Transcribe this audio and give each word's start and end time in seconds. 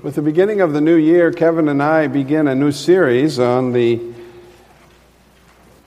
With 0.00 0.14
the 0.14 0.22
beginning 0.22 0.60
of 0.60 0.72
the 0.72 0.80
new 0.80 0.94
year, 0.94 1.32
Kevin 1.32 1.66
and 1.66 1.82
I 1.82 2.06
begin 2.06 2.46
a 2.46 2.54
new 2.54 2.70
series 2.70 3.40
on 3.40 3.72
the 3.72 4.00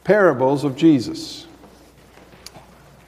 parables 0.03 0.65
of 0.65 0.75
Jesus. 0.75 1.47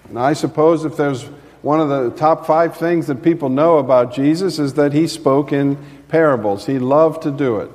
And 0.08 0.18
I 0.18 0.32
suppose 0.32 0.86
if 0.86 0.96
there's 0.96 1.24
one 1.62 1.82
of 1.82 1.90
the 1.90 2.12
top 2.12 2.46
five 2.46 2.78
things 2.78 3.08
that 3.08 3.22
people 3.22 3.50
know 3.50 3.80
about 3.80 4.14
Jesus 4.14 4.60
is 4.60 4.76
that 4.76 4.94
he 4.94 5.06
spoke 5.08 5.52
in 5.52 5.78
parables. 6.08 6.68
He 6.68 6.80
loved 6.80 7.24
to 7.24 7.32
do 7.32 7.58
it. 7.58 7.70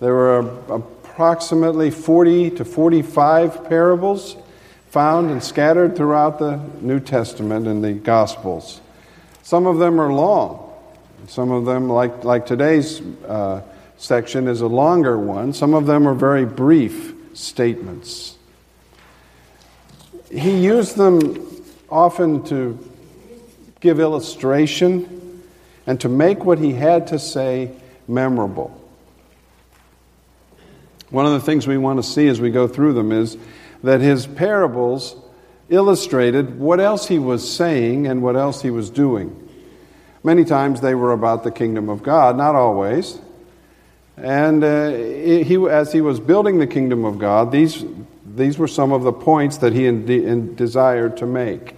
There 0.00 0.14
were 0.14 0.38
approximately 0.38 1.90
40 1.90 2.52
to 2.52 2.64
45 2.64 3.68
parables 3.68 4.38
found 4.86 5.30
and 5.30 5.42
scattered 5.42 5.96
throughout 5.96 6.38
the 6.38 6.56
New 6.80 6.98
Testament 6.98 7.66
and 7.66 7.84
the 7.84 7.92
Gospels. 7.92 8.80
Some 9.42 9.66
of 9.66 9.76
them 9.76 10.00
are 10.00 10.10
long. 10.10 10.67
Some 11.26 11.50
of 11.50 11.64
them, 11.64 11.88
like, 11.88 12.24
like 12.24 12.46
today's 12.46 13.00
uh, 13.26 13.62
section, 13.96 14.48
is 14.48 14.60
a 14.60 14.66
longer 14.66 15.18
one. 15.18 15.52
Some 15.52 15.74
of 15.74 15.86
them 15.86 16.06
are 16.06 16.14
very 16.14 16.44
brief 16.44 17.14
statements. 17.34 18.36
He 20.30 20.64
used 20.64 20.96
them 20.96 21.46
often 21.90 22.44
to 22.44 22.78
give 23.80 24.00
illustration 24.00 25.42
and 25.86 26.00
to 26.00 26.08
make 26.08 26.44
what 26.44 26.58
he 26.58 26.72
had 26.72 27.08
to 27.08 27.18
say 27.18 27.70
memorable. 28.06 28.74
One 31.10 31.24
of 31.24 31.32
the 31.32 31.40
things 31.40 31.66
we 31.66 31.78
want 31.78 31.98
to 31.98 32.02
see 32.02 32.28
as 32.28 32.40
we 32.40 32.50
go 32.50 32.68
through 32.68 32.92
them 32.92 33.12
is 33.12 33.38
that 33.82 34.00
his 34.00 34.26
parables 34.26 35.16
illustrated 35.70 36.58
what 36.58 36.80
else 36.80 37.08
he 37.08 37.18
was 37.18 37.50
saying 37.50 38.06
and 38.06 38.22
what 38.22 38.36
else 38.36 38.60
he 38.60 38.70
was 38.70 38.90
doing. 38.90 39.47
Many 40.22 40.44
times 40.44 40.80
they 40.80 40.94
were 40.94 41.12
about 41.12 41.44
the 41.44 41.50
kingdom 41.50 41.88
of 41.88 42.02
God, 42.02 42.36
not 42.36 42.54
always. 42.54 43.20
And 44.16 44.64
uh, 44.64 44.90
he, 44.90 45.56
as 45.68 45.92
he 45.92 46.00
was 46.00 46.18
building 46.18 46.58
the 46.58 46.66
kingdom 46.66 47.04
of 47.04 47.18
God, 47.18 47.52
these, 47.52 47.84
these 48.26 48.58
were 48.58 48.66
some 48.66 48.92
of 48.92 49.02
the 49.02 49.12
points 49.12 49.58
that 49.58 49.72
he 49.72 49.86
in, 49.86 50.10
in 50.10 50.54
desired 50.56 51.16
to 51.18 51.26
make. 51.26 51.76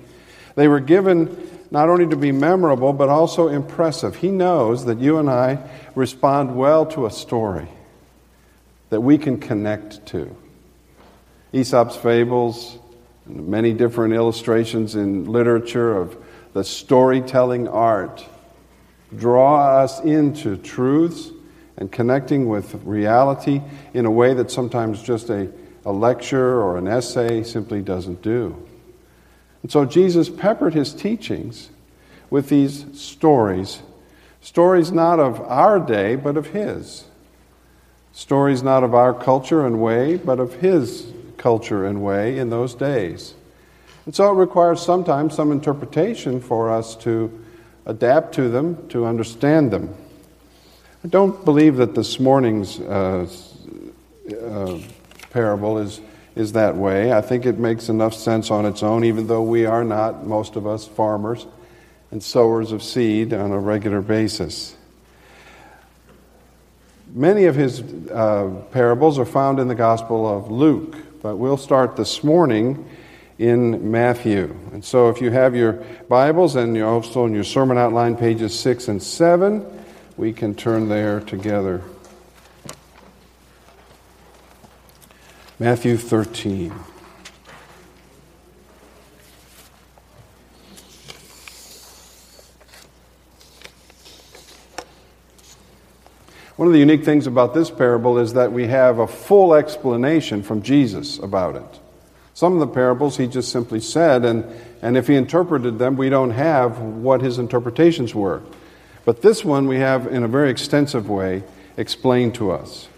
They 0.54 0.68
were 0.68 0.80
given 0.80 1.48
not 1.70 1.88
only 1.88 2.06
to 2.08 2.16
be 2.16 2.32
memorable, 2.32 2.92
but 2.92 3.08
also 3.08 3.48
impressive. 3.48 4.16
He 4.16 4.30
knows 4.30 4.86
that 4.86 4.98
you 4.98 5.18
and 5.18 5.30
I 5.30 5.58
respond 5.94 6.56
well 6.56 6.86
to 6.86 7.06
a 7.06 7.10
story 7.10 7.68
that 8.88 9.00
we 9.00 9.18
can 9.18 9.38
connect 9.38 10.04
to. 10.06 10.34
Aesop's 11.52 11.96
fables, 11.96 12.78
many 13.26 13.72
different 13.72 14.14
illustrations 14.14 14.96
in 14.96 15.26
literature 15.26 15.96
of 15.96 16.16
the 16.52 16.64
storytelling 16.64 17.68
art 17.68 18.24
draw 19.16 19.80
us 19.82 20.00
into 20.00 20.56
truths 20.56 21.30
and 21.76 21.90
connecting 21.90 22.48
with 22.48 22.74
reality 22.84 23.62
in 23.94 24.06
a 24.06 24.10
way 24.10 24.34
that 24.34 24.50
sometimes 24.50 25.02
just 25.02 25.30
a, 25.30 25.50
a 25.84 25.92
lecture 25.92 26.60
or 26.60 26.76
an 26.76 26.86
essay 26.86 27.42
simply 27.42 27.82
doesn't 27.82 28.22
do. 28.22 28.66
And 29.62 29.70
so 29.70 29.84
Jesus 29.84 30.28
peppered 30.28 30.74
his 30.74 30.92
teachings 30.92 31.70
with 32.28 32.48
these 32.48 32.86
stories 32.98 33.82
stories 34.42 34.90
not 34.90 35.20
of 35.20 35.38
our 35.42 35.78
day, 35.78 36.16
but 36.16 36.36
of 36.36 36.48
his. 36.48 37.04
Stories 38.12 38.62
not 38.62 38.82
of 38.82 38.94
our 38.94 39.12
culture 39.12 39.66
and 39.66 39.80
way, 39.80 40.16
but 40.16 40.40
of 40.40 40.54
his 40.54 41.12
culture 41.36 41.84
and 41.84 42.02
way 42.02 42.38
in 42.38 42.48
those 42.48 42.74
days. 42.74 43.34
And 44.06 44.14
so 44.14 44.30
it 44.30 44.34
requires 44.34 44.80
sometimes 44.80 45.34
some 45.34 45.52
interpretation 45.52 46.40
for 46.40 46.70
us 46.70 46.96
to 46.96 47.30
adapt 47.86 48.34
to 48.34 48.48
them, 48.48 48.88
to 48.88 49.04
understand 49.06 49.70
them. 49.70 49.94
I 51.04 51.08
don't 51.08 51.44
believe 51.44 51.76
that 51.76 51.94
this 51.94 52.20
morning's 52.20 52.80
uh, 52.80 53.26
uh, 54.30 54.78
parable 55.30 55.78
is, 55.78 56.00
is 56.36 56.52
that 56.52 56.76
way. 56.76 57.12
I 57.12 57.20
think 57.20 57.46
it 57.46 57.58
makes 57.58 57.88
enough 57.88 58.14
sense 58.14 58.50
on 58.50 58.66
its 58.66 58.82
own, 58.82 59.04
even 59.04 59.26
though 59.26 59.42
we 59.42 59.66
are 59.66 59.84
not, 59.84 60.26
most 60.26 60.56
of 60.56 60.66
us, 60.66 60.86
farmers 60.86 61.46
and 62.10 62.22
sowers 62.22 62.72
of 62.72 62.82
seed 62.82 63.32
on 63.32 63.52
a 63.52 63.58
regular 63.58 64.00
basis. 64.00 64.76
Many 67.12 67.44
of 67.44 67.54
his 67.54 67.82
uh, 68.10 68.62
parables 68.70 69.18
are 69.18 69.24
found 69.24 69.58
in 69.58 69.68
the 69.68 69.74
Gospel 69.74 70.28
of 70.28 70.50
Luke, 70.50 70.96
but 71.22 71.36
we'll 71.36 71.56
start 71.56 71.96
this 71.96 72.22
morning 72.22 72.88
in 73.40 73.90
Matthew. 73.90 74.54
And 74.74 74.84
so 74.84 75.08
if 75.08 75.22
you 75.22 75.30
have 75.30 75.56
your 75.56 75.82
Bibles 76.10 76.56
and 76.56 76.76
you're 76.76 76.86
also 76.86 77.24
in 77.24 77.32
your 77.32 77.42
sermon 77.42 77.78
outline, 77.78 78.14
pages 78.14 78.56
6 78.60 78.88
and 78.88 79.02
7, 79.02 79.64
we 80.18 80.30
can 80.34 80.54
turn 80.54 80.90
there 80.90 81.20
together. 81.20 81.82
Matthew 85.58 85.96
13. 85.96 86.70
One 96.56 96.66
of 96.68 96.74
the 96.74 96.78
unique 96.78 97.06
things 97.06 97.26
about 97.26 97.54
this 97.54 97.70
parable 97.70 98.18
is 98.18 98.34
that 98.34 98.52
we 98.52 98.66
have 98.66 98.98
a 98.98 99.06
full 99.06 99.54
explanation 99.54 100.42
from 100.42 100.60
Jesus 100.60 101.18
about 101.18 101.56
it. 101.56 101.80
Some 102.40 102.54
of 102.54 102.60
the 102.60 102.74
parables 102.74 103.18
he 103.18 103.26
just 103.26 103.52
simply 103.52 103.80
said, 103.80 104.24
and, 104.24 104.46
and 104.80 104.96
if 104.96 105.08
he 105.08 105.14
interpreted 105.14 105.78
them, 105.78 105.98
we 105.98 106.08
don't 106.08 106.30
have 106.30 106.80
what 106.80 107.20
his 107.20 107.38
interpretations 107.38 108.14
were. 108.14 108.40
But 109.04 109.20
this 109.20 109.44
one 109.44 109.68
we 109.68 109.76
have 109.76 110.06
in 110.06 110.22
a 110.22 110.26
very 110.26 110.50
extensive 110.50 111.10
way 111.10 111.42
explained 111.76 112.36
to 112.36 112.50
us. 112.50 112.88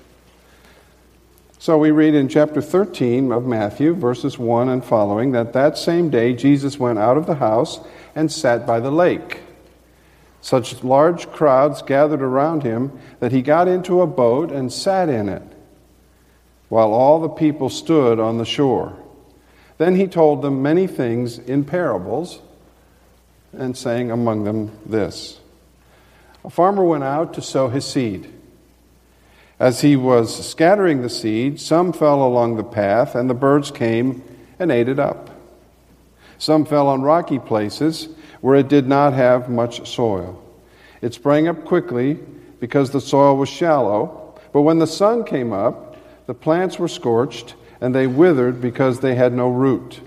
So 1.59 1.77
we 1.77 1.91
read 1.91 2.15
in 2.15 2.29
chapter 2.29 2.63
13 2.63 3.33
of 3.33 3.45
Matthew, 3.45 3.95
verses 3.95 4.39
1 4.39 4.69
and 4.69 4.85
following, 4.85 5.33
that 5.33 5.55
that 5.55 5.77
same 5.77 6.09
day 6.09 6.35
Jesus 6.35 6.79
went 6.79 7.01
out 7.01 7.17
of 7.17 7.27
the 7.27 7.35
house 7.35 7.81
and 8.15 8.31
sat 8.31 8.65
by 8.65 8.79
the 8.79 8.93
lake. 8.93 9.41
Such 10.41 10.85
large 10.85 11.29
crowds 11.33 11.83
gathered 11.83 12.23
around 12.23 12.63
him 12.63 12.97
that 13.19 13.33
he 13.33 13.43
got 13.43 13.67
into 13.67 14.03
a 14.03 14.07
boat 14.07 14.53
and 14.53 14.73
sat 14.73 15.09
in 15.09 15.29
it, 15.29 15.43
while 16.69 16.93
all 16.93 17.19
the 17.19 17.29
people 17.29 17.69
stood 17.69 18.21
on 18.21 18.39
the 18.39 18.45
shore. 18.45 18.97
Then 19.79 19.97
he 19.97 20.07
told 20.07 20.43
them 20.43 20.63
many 20.63 20.87
things 20.87 21.39
in 21.39 21.65
parables, 21.65 22.41
and 23.53 23.77
saying 23.77 24.11
among 24.11 24.45
them 24.45 24.71
this 24.87 25.39
A 26.45 26.51
farmer 26.51 26.85
went 26.85 27.05
out 27.05 27.35
to 27.35 27.43
sow 27.43 27.69
his 27.69 27.85
seed. 27.85 28.33
As 29.59 29.81
he 29.81 29.95
was 29.95 30.49
scattering 30.49 31.03
the 31.03 31.09
seed, 31.09 31.61
some 31.61 31.93
fell 31.93 32.27
along 32.27 32.57
the 32.57 32.65
path, 32.65 33.15
and 33.15 33.31
the 33.31 33.35
birds 33.35 33.71
came 33.71 34.23
and 34.59 34.73
ate 34.73 34.89
it 34.89 34.99
up. 34.99 35.31
Some 36.39 36.65
fell 36.65 36.89
on 36.89 37.03
rocky 37.03 37.39
places 37.39 38.09
where 38.41 38.57
it 38.57 38.69
did 38.69 38.89
not 38.89 39.13
have 39.13 39.49
much 39.49 39.89
soil. 39.89 40.43
It 41.01 41.15
sprang 41.15 41.47
up 41.47 41.65
quickly 41.65 42.19
because 42.59 42.91
the 42.91 43.01
soil 43.01 43.37
was 43.37 43.49
shallow, 43.49 44.35
but 44.53 44.63
when 44.63 44.81
the 44.81 44.87
sun 44.87 45.23
came 45.23 45.53
up, 45.53 45.97
the 46.27 46.35
plants 46.35 46.79
were 46.79 46.89
scorched 46.89 47.55
and 47.83 47.93
they 47.93 48.07
withered 48.07 48.61
because 48.61 49.01
they 49.01 49.17
had 49.17 49.33
no 49.33 49.51
root. 49.51 50.01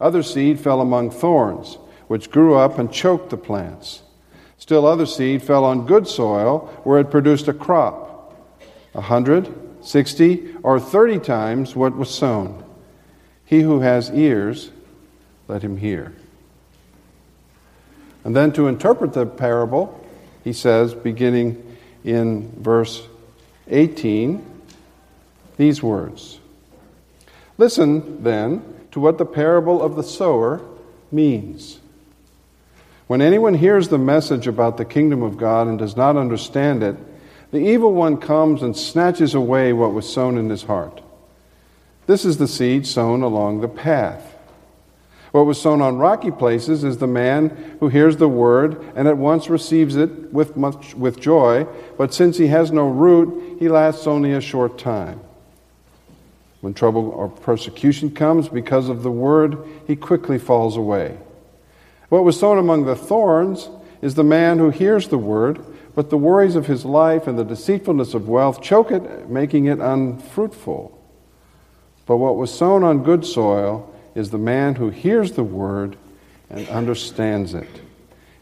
Other 0.00 0.24
seed 0.24 0.58
fell 0.58 0.80
among 0.80 1.12
thorns, 1.12 1.78
which 2.08 2.32
grew 2.32 2.56
up 2.56 2.80
and 2.80 2.92
choked 2.92 3.30
the 3.30 3.36
plants. 3.36 4.02
Still, 4.58 4.84
other 4.84 5.06
seed 5.06 5.40
fell 5.40 5.64
on 5.64 5.86
good 5.86 6.08
soil, 6.08 6.68
where 6.82 6.98
it 6.98 7.10
produced 7.10 7.46
a 7.46 7.54
crop 7.54 8.08
a 8.92 9.00
hundred, 9.02 9.48
sixty, 9.82 10.52
or 10.64 10.80
thirty 10.80 11.20
times 11.20 11.76
what 11.76 11.96
was 11.96 12.10
sown. 12.10 12.64
He 13.44 13.60
who 13.60 13.80
has 13.80 14.10
ears, 14.10 14.72
let 15.46 15.62
him 15.62 15.76
hear. 15.76 16.12
And 18.24 18.34
then 18.34 18.50
to 18.54 18.66
interpret 18.66 19.12
the 19.12 19.26
parable, 19.26 20.04
he 20.42 20.52
says, 20.52 20.92
beginning 20.92 21.78
in 22.02 22.50
verse 22.60 23.06
18, 23.68 24.44
these 25.56 25.84
words 25.84 26.39
Listen, 27.60 28.22
then, 28.22 28.64
to 28.90 29.00
what 29.00 29.18
the 29.18 29.26
parable 29.26 29.82
of 29.82 29.94
the 29.94 30.02
sower 30.02 30.62
means. 31.12 31.78
When 33.06 33.20
anyone 33.20 33.52
hears 33.52 33.88
the 33.88 33.98
message 33.98 34.46
about 34.46 34.78
the 34.78 34.86
kingdom 34.86 35.22
of 35.22 35.36
God 35.36 35.68
and 35.68 35.78
does 35.78 35.94
not 35.94 36.16
understand 36.16 36.82
it, 36.82 36.96
the 37.50 37.58
evil 37.58 37.92
one 37.92 38.16
comes 38.16 38.62
and 38.62 38.74
snatches 38.74 39.34
away 39.34 39.74
what 39.74 39.92
was 39.92 40.10
sown 40.10 40.38
in 40.38 40.48
his 40.48 40.62
heart. 40.62 41.02
This 42.06 42.24
is 42.24 42.38
the 42.38 42.48
seed 42.48 42.86
sown 42.86 43.20
along 43.20 43.60
the 43.60 43.68
path. 43.68 44.38
What 45.32 45.44
was 45.44 45.60
sown 45.60 45.82
on 45.82 45.98
rocky 45.98 46.30
places 46.30 46.82
is 46.82 46.96
the 46.96 47.06
man 47.06 47.76
who 47.80 47.88
hears 47.88 48.16
the 48.16 48.26
word 48.26 48.82
and 48.96 49.06
at 49.06 49.18
once 49.18 49.50
receives 49.50 49.96
it 49.96 50.32
with, 50.32 50.56
much, 50.56 50.94
with 50.94 51.20
joy, 51.20 51.66
but 51.98 52.14
since 52.14 52.38
he 52.38 52.46
has 52.46 52.72
no 52.72 52.88
root, 52.88 53.58
he 53.58 53.68
lasts 53.68 54.06
only 54.06 54.32
a 54.32 54.40
short 54.40 54.78
time. 54.78 55.20
When 56.60 56.74
trouble 56.74 57.08
or 57.10 57.28
persecution 57.28 58.10
comes 58.10 58.48
because 58.48 58.88
of 58.88 59.02
the 59.02 59.10
word, 59.10 59.58
he 59.86 59.96
quickly 59.96 60.38
falls 60.38 60.76
away. 60.76 61.18
What 62.10 62.24
was 62.24 62.38
sown 62.38 62.58
among 62.58 62.84
the 62.84 62.96
thorns 62.96 63.70
is 64.02 64.14
the 64.14 64.24
man 64.24 64.58
who 64.58 64.70
hears 64.70 65.08
the 65.08 65.18
word, 65.18 65.64
but 65.94 66.10
the 66.10 66.18
worries 66.18 66.56
of 66.56 66.66
his 66.66 66.84
life 66.84 67.26
and 67.26 67.38
the 67.38 67.44
deceitfulness 67.44 68.14
of 68.14 68.28
wealth 68.28 68.60
choke 68.60 68.90
it, 68.90 69.28
making 69.30 69.66
it 69.66 69.78
unfruitful. 69.78 70.96
But 72.06 72.16
what 72.16 72.36
was 72.36 72.52
sown 72.52 72.84
on 72.84 73.04
good 73.04 73.24
soil 73.24 73.94
is 74.14 74.30
the 74.30 74.38
man 74.38 74.74
who 74.74 74.90
hears 74.90 75.32
the 75.32 75.44
word 75.44 75.96
and 76.50 76.68
understands 76.68 77.54
it. 77.54 77.68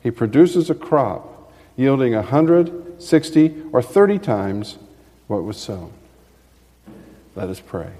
He 0.03 0.11
produces 0.11 0.71
a 0.71 0.75
crop 0.75 1.53
yielding 1.77 2.15
a 2.15 2.23
hundred, 2.23 3.01
sixty, 3.01 3.63
or 3.73 3.83
thirty 3.83 4.19
times 4.19 4.79
what 5.27 5.45
was 5.45 5.57
sown. 5.57 5.93
Let 7.37 7.49
us 7.49 7.61
pray. 7.61 7.93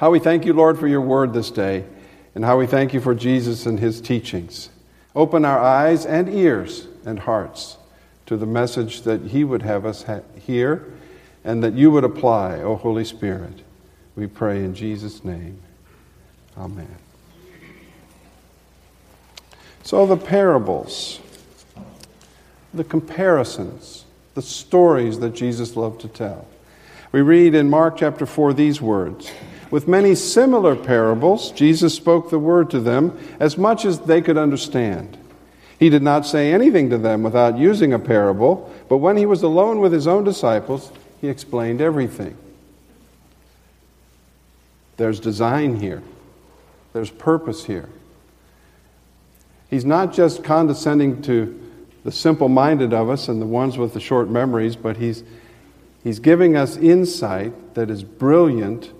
How 0.00 0.10
we 0.10 0.18
thank 0.18 0.46
you, 0.46 0.54
Lord, 0.54 0.78
for 0.78 0.88
your 0.88 1.02
word 1.02 1.34
this 1.34 1.50
day, 1.50 1.84
and 2.34 2.42
how 2.42 2.58
we 2.58 2.66
thank 2.66 2.94
you 2.94 3.02
for 3.02 3.14
Jesus 3.14 3.66
and 3.66 3.78
his 3.78 4.00
teachings. 4.00 4.70
Open 5.14 5.44
our 5.44 5.58
eyes 5.58 6.06
and 6.06 6.26
ears 6.26 6.88
and 7.04 7.18
hearts 7.18 7.76
to 8.24 8.38
the 8.38 8.46
message 8.46 9.02
that 9.02 9.20
he 9.20 9.44
would 9.44 9.60
have 9.60 9.84
us 9.84 10.04
ha- 10.04 10.22
hear 10.40 10.90
and 11.44 11.62
that 11.62 11.74
you 11.74 11.90
would 11.90 12.04
apply, 12.04 12.60
O 12.60 12.76
Holy 12.76 13.04
Spirit. 13.04 13.60
We 14.16 14.26
pray 14.26 14.64
in 14.64 14.74
Jesus' 14.74 15.22
name. 15.22 15.60
Amen. 16.56 16.96
So, 19.82 20.06
the 20.06 20.16
parables, 20.16 21.20
the 22.72 22.84
comparisons, 22.84 24.06
the 24.32 24.40
stories 24.40 25.18
that 25.18 25.34
Jesus 25.34 25.76
loved 25.76 26.00
to 26.00 26.08
tell. 26.08 26.48
We 27.12 27.20
read 27.20 27.54
in 27.54 27.68
Mark 27.68 27.98
chapter 27.98 28.24
4 28.24 28.54
these 28.54 28.80
words 28.80 29.30
With 29.70 29.86
many 29.86 30.16
similar 30.16 30.74
parables, 30.74 31.52
Jesus 31.52 31.94
spoke 31.94 32.30
the 32.30 32.38
word 32.38 32.70
to 32.70 32.80
them 32.80 33.16
as 33.38 33.56
much 33.56 33.84
as 33.84 34.00
they 34.00 34.20
could 34.20 34.36
understand. 34.36 35.16
He 35.78 35.88
did 35.88 36.02
not 36.02 36.26
say 36.26 36.52
anything 36.52 36.90
to 36.90 36.98
them 36.98 37.22
without 37.22 37.56
using 37.56 37.92
a 37.92 37.98
parable, 37.98 38.72
but 38.88 38.98
when 38.98 39.16
he 39.16 39.26
was 39.26 39.42
alone 39.42 39.80
with 39.80 39.92
his 39.92 40.06
own 40.06 40.24
disciples, 40.24 40.90
he 41.20 41.28
explained 41.28 41.80
everything. 41.80 42.36
There's 44.96 45.20
design 45.20 45.76
here, 45.76 46.02
there's 46.92 47.10
purpose 47.10 47.64
here. 47.64 47.88
He's 49.70 49.84
not 49.84 50.12
just 50.12 50.42
condescending 50.42 51.22
to 51.22 51.58
the 52.02 52.10
simple 52.10 52.48
minded 52.48 52.92
of 52.92 53.08
us 53.08 53.28
and 53.28 53.40
the 53.40 53.46
ones 53.46 53.78
with 53.78 53.94
the 53.94 54.00
short 54.00 54.28
memories, 54.28 54.74
but 54.74 54.96
he's, 54.96 55.22
he's 56.02 56.18
giving 56.18 56.56
us 56.56 56.76
insight 56.76 57.74
that 57.74 57.88
is 57.88 58.02
brilliant 58.02 58.90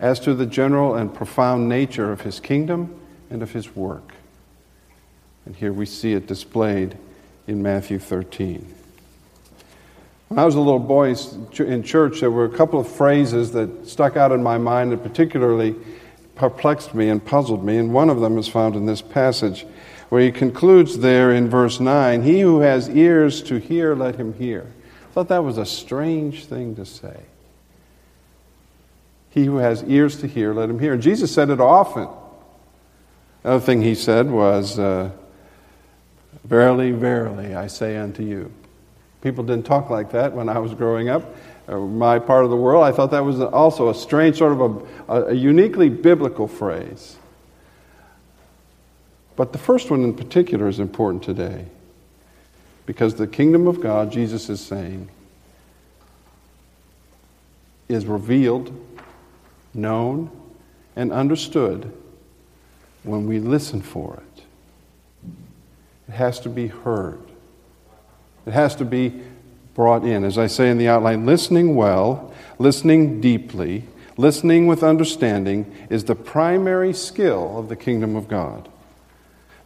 as 0.00 0.18
to 0.20 0.34
the 0.34 0.46
general 0.46 0.94
and 0.94 1.14
profound 1.14 1.68
nature 1.68 2.10
of 2.10 2.22
his 2.22 2.40
kingdom 2.40 2.98
and 3.28 3.42
of 3.42 3.52
his 3.52 3.76
work. 3.76 4.14
And 5.46 5.54
here 5.54 5.72
we 5.72 5.86
see 5.86 6.14
it 6.14 6.26
displayed 6.26 6.96
in 7.46 7.62
Matthew 7.62 7.98
13. 7.98 8.74
When 10.28 10.38
I 10.38 10.44
was 10.44 10.54
a 10.54 10.60
little 10.60 10.78
boy 10.78 11.14
in 11.58 11.82
church, 11.82 12.20
there 12.20 12.30
were 12.30 12.44
a 12.44 12.56
couple 12.56 12.80
of 12.80 12.88
phrases 12.88 13.52
that 13.52 13.86
stuck 13.86 14.16
out 14.16 14.32
in 14.32 14.42
my 14.42 14.58
mind 14.58 14.92
and 14.92 15.02
particularly 15.02 15.74
perplexed 16.34 16.94
me 16.94 17.08
and 17.08 17.24
puzzled 17.24 17.64
me, 17.64 17.76
and 17.76 17.92
one 17.92 18.08
of 18.08 18.20
them 18.20 18.38
is 18.38 18.48
found 18.48 18.76
in 18.76 18.86
this 18.86 19.02
passage 19.02 19.66
where 20.08 20.22
he 20.22 20.30
concludes 20.30 20.98
there 20.98 21.32
in 21.32 21.50
verse 21.50 21.80
9 21.80 22.22
He 22.22 22.40
who 22.40 22.60
has 22.60 22.88
ears 22.88 23.42
to 23.42 23.58
hear, 23.58 23.94
let 23.94 24.16
him 24.16 24.32
hear. 24.34 24.66
I 25.10 25.12
thought 25.12 25.28
that 25.28 25.44
was 25.44 25.58
a 25.58 25.66
strange 25.66 26.46
thing 26.46 26.76
to 26.76 26.86
say. 26.86 27.20
He 29.30 29.44
who 29.44 29.56
has 29.56 29.82
ears 29.84 30.16
to 30.20 30.26
hear, 30.26 30.52
let 30.52 30.68
him 30.68 30.78
hear. 30.78 30.92
And 30.92 31.02
Jesus 31.02 31.32
said 31.32 31.50
it 31.50 31.60
often. 31.60 32.08
Another 33.44 33.64
thing 33.64 33.80
he 33.80 33.94
said 33.94 34.30
was, 34.30 34.78
uh, 34.78 35.10
Verily, 36.44 36.92
verily, 36.92 37.54
I 37.54 37.66
say 37.66 37.96
unto 37.96 38.22
you. 38.22 38.52
People 39.22 39.44
didn't 39.44 39.66
talk 39.66 39.90
like 39.90 40.12
that 40.12 40.32
when 40.32 40.48
I 40.48 40.58
was 40.58 40.74
growing 40.74 41.08
up. 41.08 41.36
Uh, 41.68 41.78
my 41.78 42.18
part 42.18 42.44
of 42.44 42.50
the 42.50 42.56
world, 42.56 42.82
I 42.82 42.92
thought 42.92 43.10
that 43.10 43.24
was 43.24 43.40
also 43.40 43.90
a 43.90 43.94
strange, 43.94 44.38
sort 44.38 44.52
of 44.52 44.86
a, 45.08 45.26
a 45.26 45.34
uniquely 45.34 45.88
biblical 45.88 46.48
phrase. 46.48 47.16
But 49.36 49.52
the 49.52 49.58
first 49.58 49.90
one 49.90 50.02
in 50.02 50.14
particular 50.14 50.68
is 50.68 50.80
important 50.80 51.22
today 51.22 51.66
because 52.86 53.14
the 53.14 53.26
kingdom 53.26 53.66
of 53.66 53.80
God, 53.80 54.10
Jesus 54.10 54.48
is 54.48 54.60
saying, 54.60 55.08
is 57.88 58.06
revealed, 58.06 58.72
known, 59.74 60.30
and 60.96 61.12
understood 61.12 61.92
when 63.02 63.26
we 63.26 63.38
listen 63.38 63.80
for 63.80 64.16
it. 64.16 64.44
It 66.08 66.12
has 66.12 66.40
to 66.40 66.48
be 66.48 66.66
heard. 66.66 67.20
It 68.46 68.52
has 68.52 68.74
to 68.76 68.84
be 68.84 69.22
brought 69.74 70.04
in. 70.04 70.24
As 70.24 70.36
I 70.36 70.46
say 70.46 70.68
in 70.70 70.78
the 70.78 70.88
outline, 70.88 71.24
listening 71.24 71.76
well, 71.76 72.32
listening 72.58 73.20
deeply, 73.20 73.84
listening 74.16 74.66
with 74.66 74.82
understanding 74.82 75.72
is 75.88 76.04
the 76.04 76.16
primary 76.16 76.92
skill 76.92 77.58
of 77.58 77.68
the 77.68 77.76
kingdom 77.76 78.16
of 78.16 78.28
God. 78.28 78.68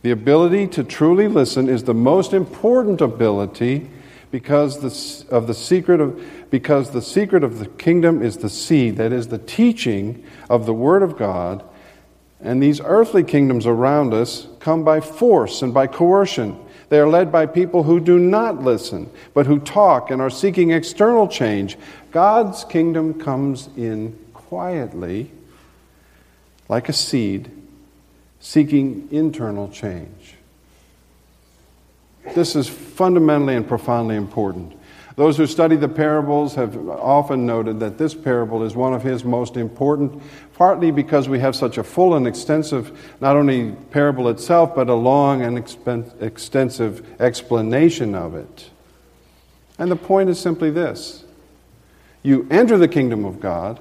The 0.03 0.11
ability 0.11 0.67
to 0.69 0.85
truly 0.85 1.29
listen 1.29 1.69
is 1.69 1.85
the 1.85 1.95
most 1.95 2.35
important 2.35 3.01
ability 3.01 3.91
because 4.35 4.81
the, 4.81 5.33
of 5.33 5.47
the 5.47 5.55
secret 5.55 6.01
of 6.01 6.21
because 6.51 6.91
the 6.91 7.01
secret 7.01 7.45
of 7.45 7.61
the 7.61 7.67
kingdom 7.67 8.21
is 8.21 8.39
the 8.39 8.49
seed 8.49 8.97
that 8.97 9.13
is 9.13 9.29
the 9.29 9.39
teaching 9.39 10.25
of 10.51 10.67
the 10.67 10.75
word 10.75 11.05
of 11.05 11.17
God 11.17 11.63
and 12.41 12.61
these 12.61 12.81
earthly 12.81 13.23
kingdoms 13.23 13.65
around 13.65 14.13
us 14.13 14.49
come 14.59 14.83
by 14.83 14.99
force 14.99 15.63
and 15.63 15.73
by 15.73 15.87
coercion. 15.87 16.59
They 16.89 16.99
are 16.99 17.07
led 17.07 17.31
by 17.31 17.47
people 17.47 17.85
who 17.85 18.01
do 18.01 18.19
not 18.19 18.61
listen, 18.61 19.09
but 19.35 19.47
who 19.47 19.61
talk 19.61 20.11
and 20.11 20.21
are 20.21 20.31
seeking 20.31 20.73
external 20.73 21.29
change. 21.29 21.79
God's 22.11 22.65
kingdom 22.65 23.21
comes 23.21 23.69
in 23.77 24.19
quietly, 24.35 25.31
like 26.69 26.89
a 26.89 26.93
seed, 26.93 27.53
seeking 28.41 29.07
internal 29.13 29.69
change. 29.69 30.34
This 32.33 32.57
is 32.57 32.69
fundamentally 32.69 33.55
and 33.55 33.67
profoundly 33.67 34.17
important. 34.17 34.73
Those 35.17 35.37
who 35.37 35.47
study 35.47 35.77
the 35.77 35.89
parables 35.89 36.57
have 36.57 36.77
often 36.89 37.47
noted 37.47 37.79
that 37.81 37.99
this 37.99 38.15
parable 38.15 38.65
is 38.65 38.75
one 38.75 38.93
of 38.93 39.05
his 39.05 39.25
most 39.25 39.57
important, 39.57 40.21
partly 40.55 40.91
because 40.91 41.29
we 41.29 41.39
have 41.39 41.55
such 41.55 41.79
a 41.79 41.85
full 41.85 42.17
and 42.17 42.27
extensive, 42.27 43.15
not 43.21 43.37
only 43.37 43.73
parable 43.93 44.29
itself, 44.29 44.75
but 44.75 44.89
a 44.89 44.95
long 44.95 45.43
and 45.43 45.57
extensive 45.57 47.21
explanation 47.21 48.17
of 48.17 48.35
it. 48.35 48.71
And 49.79 49.89
the 49.89 49.97
point 49.97 50.31
is 50.31 50.41
simply 50.41 50.71
this 50.71 51.25
you 52.25 52.49
enter 52.51 52.77
the 52.77 52.89
kingdom 52.89 53.25
of 53.25 53.39
God, 53.39 53.81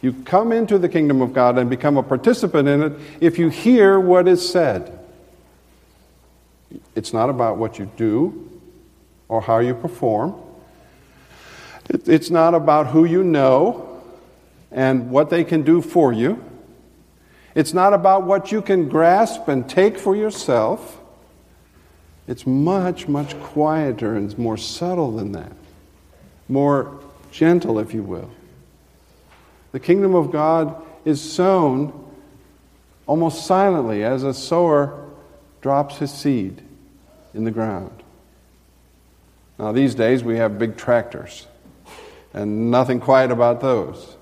you 0.00 0.14
come 0.24 0.52
into 0.52 0.78
the 0.78 0.88
kingdom 0.88 1.20
of 1.20 1.34
God 1.34 1.58
and 1.58 1.68
become 1.68 1.98
a 1.98 2.02
participant 2.02 2.66
in 2.66 2.82
it 2.82 2.92
if 3.20 3.38
you 3.38 3.50
hear 3.50 4.00
what 4.00 4.26
is 4.26 4.48
said. 4.48 5.00
It's 6.94 7.12
not 7.12 7.30
about 7.30 7.56
what 7.56 7.78
you 7.78 7.90
do 7.96 8.60
or 9.28 9.40
how 9.40 9.58
you 9.58 9.74
perform. 9.74 10.34
It's 11.88 12.30
not 12.30 12.54
about 12.54 12.88
who 12.88 13.04
you 13.04 13.22
know 13.24 14.00
and 14.70 15.10
what 15.10 15.30
they 15.30 15.44
can 15.44 15.62
do 15.62 15.82
for 15.82 16.12
you. 16.12 16.42
It's 17.54 17.74
not 17.74 17.92
about 17.92 18.24
what 18.24 18.50
you 18.50 18.62
can 18.62 18.88
grasp 18.88 19.48
and 19.48 19.68
take 19.68 19.98
for 19.98 20.16
yourself. 20.16 20.98
It's 22.26 22.46
much, 22.46 23.08
much 23.08 23.38
quieter 23.40 24.14
and 24.16 24.36
more 24.38 24.56
subtle 24.56 25.12
than 25.12 25.32
that, 25.32 25.52
more 26.48 27.00
gentle, 27.30 27.78
if 27.78 27.92
you 27.92 28.02
will. 28.02 28.30
The 29.72 29.80
kingdom 29.80 30.14
of 30.14 30.30
God 30.30 30.82
is 31.04 31.20
sown 31.20 31.92
almost 33.06 33.46
silently 33.46 34.04
as 34.04 34.22
a 34.22 34.32
sower 34.32 35.01
drops 35.62 35.98
his 35.98 36.12
seed 36.12 36.60
in 37.32 37.44
the 37.44 37.50
ground. 37.50 38.02
Now, 39.58 39.72
these 39.72 39.94
days 39.94 40.22
we 40.22 40.36
have 40.36 40.58
big 40.58 40.76
tractors 40.76 41.46
and 42.34 42.70
nothing 42.70 43.00
quiet 43.00 43.30
about 43.30 43.60
those. 43.60 44.16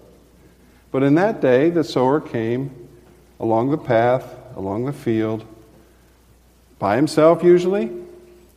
But 0.92 1.02
in 1.02 1.14
that 1.14 1.40
day, 1.40 1.70
the 1.70 1.84
sower 1.84 2.20
came 2.20 2.88
along 3.38 3.70
the 3.70 3.78
path, 3.78 4.36
along 4.56 4.84
the 4.84 4.92
field, 4.92 5.44
by 6.78 6.96
himself 6.96 7.42
usually, 7.42 7.90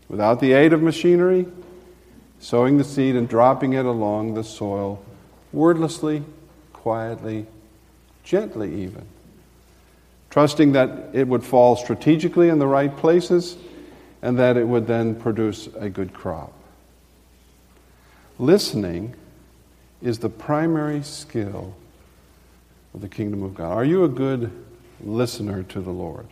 without 0.10 0.40
the 0.40 0.54
aid 0.54 0.74
of 0.74 0.82
machinery, 0.82 1.46
sowing 2.40 2.78
the 2.78 2.84
seed 2.84 3.16
and 3.16 3.30
dropping 3.30 3.74
it 3.74 3.86
along 3.86 4.34
the 4.34 4.44
soil, 4.44 5.04
wordlessly, 5.52 6.24
quietly, 6.74 7.46
gently 8.24 8.84
even, 8.84 9.06
trusting 10.34 10.72
that 10.72 11.12
it 11.13 11.28
would 11.28 11.44
fall 11.44 11.75
strategically 11.75 12.50
in 12.50 12.58
the 12.58 12.66
right 12.66 12.98
places 12.98 13.56
and 14.24 14.40
that 14.40 14.58
it 14.58 14.68
would 14.68 14.88
then 14.88 15.13
produce 15.13 15.70
a 15.78 15.88
good 15.88 16.12
crop. 16.12 16.52
Listening 18.40 19.13
is 20.02 20.18
the 20.18 20.30
primary 20.30 21.04
skill 21.04 21.75
of 22.96 23.02
the 23.02 23.08
kingdom 23.08 23.44
of 23.44 23.54
God. 23.54 23.74
Are 23.74 23.86
you 23.86 24.06
a 24.06 24.08
good 24.08 24.52
listener 25.04 25.62
to 25.62 25.80
the 25.80 25.92
Lord? 25.92 26.25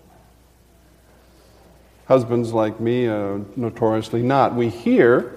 Husbands 2.08 2.52
like 2.54 2.80
me, 2.80 3.08
uh, 3.08 3.38
notoriously 3.56 4.24
not. 4.24 4.56
We 4.56 4.70
hear 4.70 5.32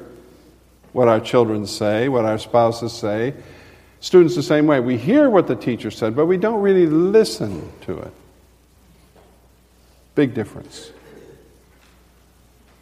what 0.94 1.06
our 1.06 1.20
children 1.20 1.66
say, 1.66 2.08
what 2.08 2.24
our 2.24 2.38
spouses 2.38 2.94
say. 2.94 3.34
Students, 4.00 4.34
the 4.34 4.42
same 4.42 4.66
way. 4.66 4.80
We 4.80 4.96
hear 4.96 5.28
what 5.28 5.48
the 5.48 5.54
teacher 5.54 5.90
said, 5.90 6.16
but 6.16 6.24
we 6.24 6.38
don't 6.38 6.62
really 6.62 6.86
listen 6.86 7.70
to 7.82 7.98
it. 7.98 8.12
Big 10.14 10.34
difference. 10.34 10.90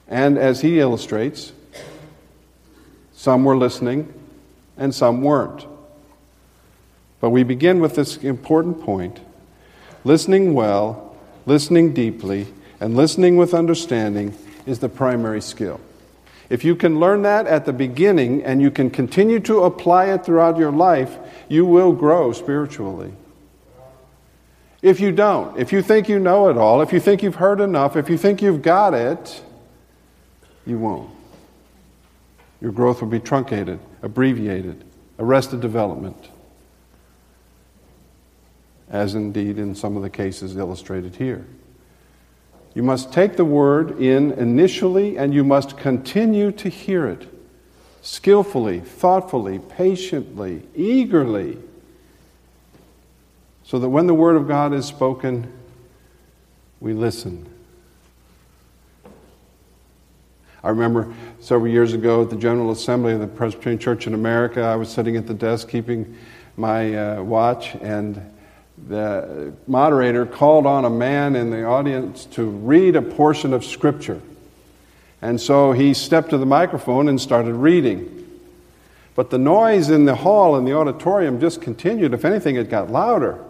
And 0.08 0.36
as 0.36 0.60
he 0.60 0.78
illustrates, 0.78 1.52
some 3.14 3.44
were 3.44 3.56
listening 3.56 4.12
and 4.76 4.94
some 4.94 5.22
weren't. 5.22 5.66
But 7.20 7.30
we 7.30 7.44
begin 7.44 7.80
with 7.80 7.94
this 7.94 8.16
important 8.18 8.82
point 8.82 9.20
listening 10.04 10.52
well, 10.52 11.16
listening 11.46 11.94
deeply, 11.94 12.48
and 12.80 12.96
listening 12.96 13.36
with 13.36 13.54
understanding 13.54 14.36
is 14.66 14.80
the 14.80 14.88
primary 14.88 15.40
skill. 15.40 15.80
If 16.50 16.64
you 16.64 16.74
can 16.74 16.98
learn 16.98 17.22
that 17.22 17.46
at 17.46 17.64
the 17.64 17.72
beginning 17.72 18.42
and 18.42 18.60
you 18.60 18.70
can 18.70 18.90
continue 18.90 19.40
to 19.40 19.62
apply 19.62 20.06
it 20.06 20.24
throughout 20.24 20.58
your 20.58 20.72
life, 20.72 21.16
you 21.48 21.64
will 21.64 21.92
grow 21.92 22.32
spiritually. 22.32 23.12
If 24.82 24.98
you 24.98 25.12
don't, 25.12 25.56
if 25.58 25.72
you 25.72 25.80
think 25.80 26.08
you 26.08 26.18
know 26.18 26.48
it 26.48 26.58
all, 26.58 26.82
if 26.82 26.92
you 26.92 26.98
think 26.98 27.22
you've 27.22 27.36
heard 27.36 27.60
enough, 27.60 27.96
if 27.96 28.10
you 28.10 28.18
think 28.18 28.42
you've 28.42 28.62
got 28.62 28.94
it, 28.94 29.40
you 30.66 30.76
won't. 30.76 31.08
Your 32.60 32.72
growth 32.72 33.00
will 33.00 33.08
be 33.08 33.20
truncated, 33.20 33.78
abbreviated, 34.02 34.84
arrested 35.20 35.60
development, 35.60 36.30
as 38.90 39.14
indeed 39.14 39.58
in 39.58 39.74
some 39.74 39.96
of 39.96 40.02
the 40.02 40.10
cases 40.10 40.56
illustrated 40.56 41.14
here. 41.16 41.46
You 42.74 42.82
must 42.82 43.12
take 43.12 43.36
the 43.36 43.44
word 43.44 44.00
in 44.00 44.32
initially 44.32 45.16
and 45.16 45.32
you 45.32 45.44
must 45.44 45.76
continue 45.76 46.50
to 46.52 46.68
hear 46.68 47.06
it 47.06 47.28
skillfully, 48.00 48.80
thoughtfully, 48.80 49.60
patiently, 49.60 50.62
eagerly, 50.74 51.58
so 53.72 53.78
that 53.78 53.88
when 53.88 54.06
the 54.06 54.12
word 54.12 54.36
of 54.36 54.46
God 54.46 54.74
is 54.74 54.84
spoken, 54.84 55.50
we 56.78 56.92
listen. 56.92 57.46
I 60.62 60.68
remember 60.68 61.14
several 61.40 61.72
years 61.72 61.94
ago 61.94 62.20
at 62.20 62.28
the 62.28 62.36
General 62.36 62.70
Assembly 62.70 63.14
of 63.14 63.20
the 63.20 63.26
Presbyterian 63.26 63.78
Church 63.78 64.06
in 64.06 64.12
America, 64.12 64.60
I 64.60 64.76
was 64.76 64.90
sitting 64.90 65.16
at 65.16 65.26
the 65.26 65.32
desk 65.32 65.70
keeping 65.70 66.18
my 66.58 66.94
uh, 66.94 67.22
watch, 67.22 67.74
and 67.76 68.20
the 68.88 69.54
moderator 69.66 70.26
called 70.26 70.66
on 70.66 70.84
a 70.84 70.90
man 70.90 71.34
in 71.34 71.48
the 71.48 71.64
audience 71.64 72.26
to 72.26 72.44
read 72.44 72.94
a 72.94 73.00
portion 73.00 73.54
of 73.54 73.64
Scripture. 73.64 74.20
And 75.22 75.40
so 75.40 75.72
he 75.72 75.94
stepped 75.94 76.28
to 76.28 76.36
the 76.36 76.44
microphone 76.44 77.08
and 77.08 77.18
started 77.18 77.54
reading. 77.54 78.28
But 79.14 79.30
the 79.30 79.38
noise 79.38 79.88
in 79.88 80.04
the 80.04 80.16
hall 80.16 80.56
and 80.56 80.66
the 80.66 80.76
auditorium 80.76 81.40
just 81.40 81.62
continued. 81.62 82.12
If 82.12 82.26
anything, 82.26 82.56
it 82.56 82.68
got 82.68 82.90
louder. 82.90 83.42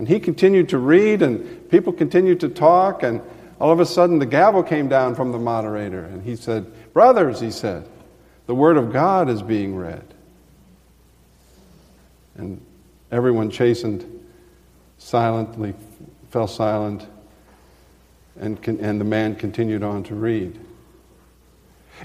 And 0.00 0.08
he 0.08 0.18
continued 0.18 0.70
to 0.70 0.78
read, 0.78 1.20
and 1.20 1.68
people 1.70 1.92
continued 1.92 2.40
to 2.40 2.48
talk, 2.48 3.02
and 3.02 3.20
all 3.60 3.70
of 3.70 3.80
a 3.80 3.84
sudden 3.84 4.18
the 4.18 4.24
gavel 4.24 4.62
came 4.62 4.88
down 4.88 5.14
from 5.14 5.30
the 5.30 5.38
moderator, 5.38 6.04
and 6.04 6.22
he 6.22 6.36
said, 6.36 6.72
Brothers, 6.94 7.38
he 7.38 7.50
said, 7.50 7.86
the 8.46 8.54
Word 8.54 8.78
of 8.78 8.94
God 8.94 9.28
is 9.28 9.42
being 9.42 9.76
read. 9.76 10.02
And 12.36 12.64
everyone 13.12 13.50
chastened 13.50 14.26
silently, 14.96 15.74
fell 16.30 16.48
silent, 16.48 17.06
and, 18.36 18.58
and 18.66 18.98
the 18.98 19.04
man 19.04 19.36
continued 19.36 19.82
on 19.82 20.02
to 20.04 20.14
read. 20.14 20.58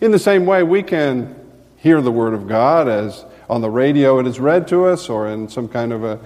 In 0.01 0.11
the 0.11 0.19
same 0.19 0.45
way, 0.45 0.63
we 0.63 0.83
can 0.83 1.33
hear 1.77 2.01
the 2.01 2.11
Word 2.11 2.33
of 2.33 2.45
God 2.45 2.89
as 2.89 3.23
on 3.49 3.61
the 3.61 3.69
radio 3.69 4.19
it 4.19 4.27
is 4.27 4.37
read 4.37 4.67
to 4.67 4.83
us, 4.83 5.07
or 5.07 5.29
in 5.29 5.47
some 5.47 5.69
kind 5.69 5.93
of 5.93 6.03
a 6.03 6.19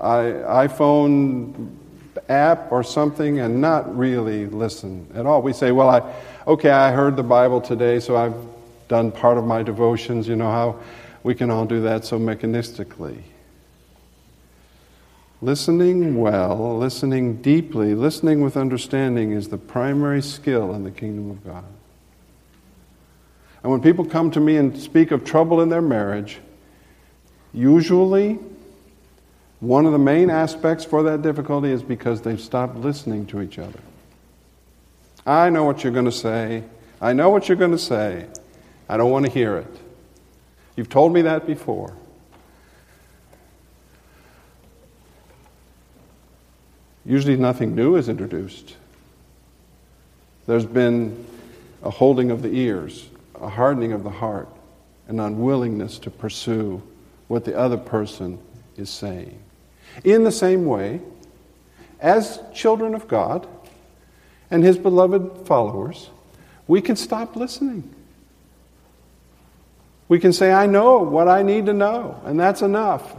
iPhone 0.00 1.70
app 2.28 2.70
or 2.72 2.82
something, 2.82 3.40
and 3.40 3.60
not 3.60 3.96
really 3.96 4.46
listen 4.46 5.06
at 5.14 5.26
all. 5.26 5.42
We 5.42 5.52
say, 5.52 5.72
"Well, 5.72 5.88
I, 5.88 6.02
okay, 6.46 6.70
I 6.70 6.90
heard 6.90 7.16
the 7.16 7.22
Bible 7.22 7.60
today, 7.60 8.00
so 8.00 8.16
I've 8.16 8.36
done 8.88 9.12
part 9.12 9.38
of 9.38 9.44
my 9.44 9.62
devotions." 9.62 10.28
You 10.28 10.36
know 10.36 10.50
how 10.50 10.76
we 11.22 11.34
can 11.34 11.50
all 11.50 11.64
do 11.64 11.80
that 11.82 12.04
so 12.04 12.18
mechanistically. 12.18 13.18
Listening 15.40 16.20
well, 16.20 16.76
listening 16.76 17.36
deeply, 17.36 17.94
listening 17.94 18.40
with 18.40 18.56
understanding 18.56 19.30
is 19.32 19.48
the 19.48 19.58
primary 19.58 20.20
skill 20.20 20.74
in 20.74 20.82
the 20.82 20.90
kingdom 20.90 21.30
of 21.30 21.44
God. 21.44 21.64
And 23.62 23.70
when 23.70 23.80
people 23.80 24.04
come 24.04 24.30
to 24.32 24.40
me 24.40 24.56
and 24.56 24.76
speak 24.76 25.10
of 25.12 25.24
trouble 25.24 25.60
in 25.60 25.68
their 25.68 25.82
marriage, 25.82 26.40
usually 27.52 28.38
one 29.60 29.86
of 29.86 29.92
the 29.92 29.98
main 29.98 30.30
aspects 30.30 30.84
for 30.84 31.02
that 31.04 31.22
difficulty 31.22 31.70
is 31.70 31.82
because 31.82 32.20
they've 32.20 32.40
stopped 32.40 32.76
listening 32.76 33.26
to 33.26 33.40
each 33.40 33.58
other. 33.58 33.80
I 35.26 35.50
know 35.50 35.64
what 35.64 35.82
you're 35.82 35.92
going 35.92 36.04
to 36.04 36.12
say. 36.12 36.62
I 37.00 37.12
know 37.12 37.30
what 37.30 37.48
you're 37.48 37.56
going 37.56 37.72
to 37.72 37.78
say. 37.78 38.26
I 38.88 38.96
don't 38.96 39.10
want 39.10 39.26
to 39.26 39.30
hear 39.30 39.56
it. 39.56 39.76
You've 40.76 40.88
told 40.88 41.12
me 41.12 41.22
that 41.22 41.46
before. 41.46 41.94
Usually 47.04 47.36
nothing 47.36 47.74
new 47.74 47.96
is 47.96 48.08
introduced. 48.08 48.76
There's 50.46 50.66
been 50.66 51.26
a 51.82 51.90
holding 51.90 52.30
of 52.30 52.42
the 52.42 52.50
ears, 52.50 53.08
a 53.34 53.48
hardening 53.48 53.92
of 53.92 54.04
the 54.04 54.10
heart, 54.10 54.48
an 55.08 55.18
unwillingness 55.18 55.98
to 56.00 56.10
pursue 56.10 56.82
what 57.26 57.44
the 57.44 57.58
other 57.58 57.76
person 57.76 58.38
is 58.76 58.88
saying. 58.88 59.38
In 60.04 60.24
the 60.24 60.32
same 60.32 60.66
way, 60.66 61.00
as 62.00 62.40
children 62.54 62.94
of 62.94 63.08
God 63.08 63.46
and 64.50 64.62
His 64.62 64.78
beloved 64.78 65.46
followers, 65.46 66.10
we 66.66 66.80
can 66.80 66.96
stop 66.96 67.36
listening. 67.36 67.94
We 70.08 70.18
can 70.18 70.32
say, 70.32 70.52
I 70.52 70.66
know 70.66 70.98
what 70.98 71.28
I 71.28 71.42
need 71.42 71.66
to 71.66 71.72
know, 71.72 72.20
and 72.24 72.38
that's 72.38 72.62
enough. 72.62 73.14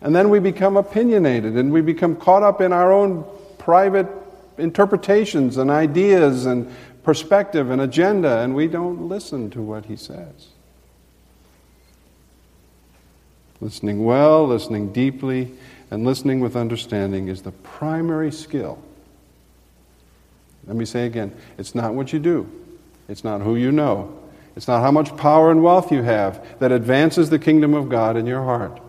And 0.00 0.14
then 0.14 0.30
we 0.30 0.38
become 0.38 0.76
opinionated 0.76 1.54
and 1.54 1.72
we 1.72 1.80
become 1.80 2.16
caught 2.16 2.42
up 2.42 2.60
in 2.60 2.72
our 2.72 2.92
own 2.92 3.24
private 3.58 4.06
interpretations 4.56 5.56
and 5.56 5.70
ideas 5.70 6.46
and 6.46 6.72
perspective 7.02 7.70
and 7.70 7.80
agenda, 7.80 8.40
and 8.40 8.54
we 8.54 8.68
don't 8.68 9.08
listen 9.08 9.50
to 9.50 9.62
what 9.62 9.86
he 9.86 9.96
says. 9.96 10.48
Listening 13.60 14.04
well, 14.04 14.46
listening 14.46 14.92
deeply, 14.92 15.52
and 15.90 16.04
listening 16.04 16.40
with 16.40 16.56
understanding 16.56 17.28
is 17.28 17.42
the 17.42 17.52
primary 17.52 18.30
skill. 18.30 18.80
Let 20.66 20.76
me 20.76 20.84
say 20.84 21.06
again 21.06 21.34
it's 21.56 21.74
not 21.74 21.94
what 21.94 22.12
you 22.12 22.18
do, 22.18 22.50
it's 23.08 23.24
not 23.24 23.40
who 23.40 23.56
you 23.56 23.72
know, 23.72 24.18
it's 24.54 24.68
not 24.68 24.82
how 24.82 24.90
much 24.90 25.16
power 25.16 25.50
and 25.50 25.62
wealth 25.62 25.90
you 25.90 26.02
have 26.02 26.44
that 26.60 26.72
advances 26.72 27.30
the 27.30 27.38
kingdom 27.38 27.74
of 27.74 27.88
God 27.88 28.16
in 28.16 28.26
your 28.26 28.44
heart. 28.44 28.80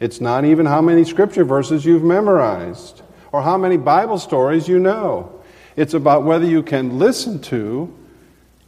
It's 0.00 0.20
not 0.20 0.44
even 0.44 0.66
how 0.66 0.80
many 0.80 1.04
scripture 1.04 1.44
verses 1.44 1.84
you've 1.84 2.04
memorized 2.04 3.02
or 3.32 3.42
how 3.42 3.56
many 3.56 3.76
Bible 3.76 4.18
stories 4.18 4.68
you 4.68 4.78
know. 4.78 5.40
It's 5.76 5.94
about 5.94 6.24
whether 6.24 6.46
you 6.46 6.62
can 6.62 6.98
listen 6.98 7.40
to 7.42 7.92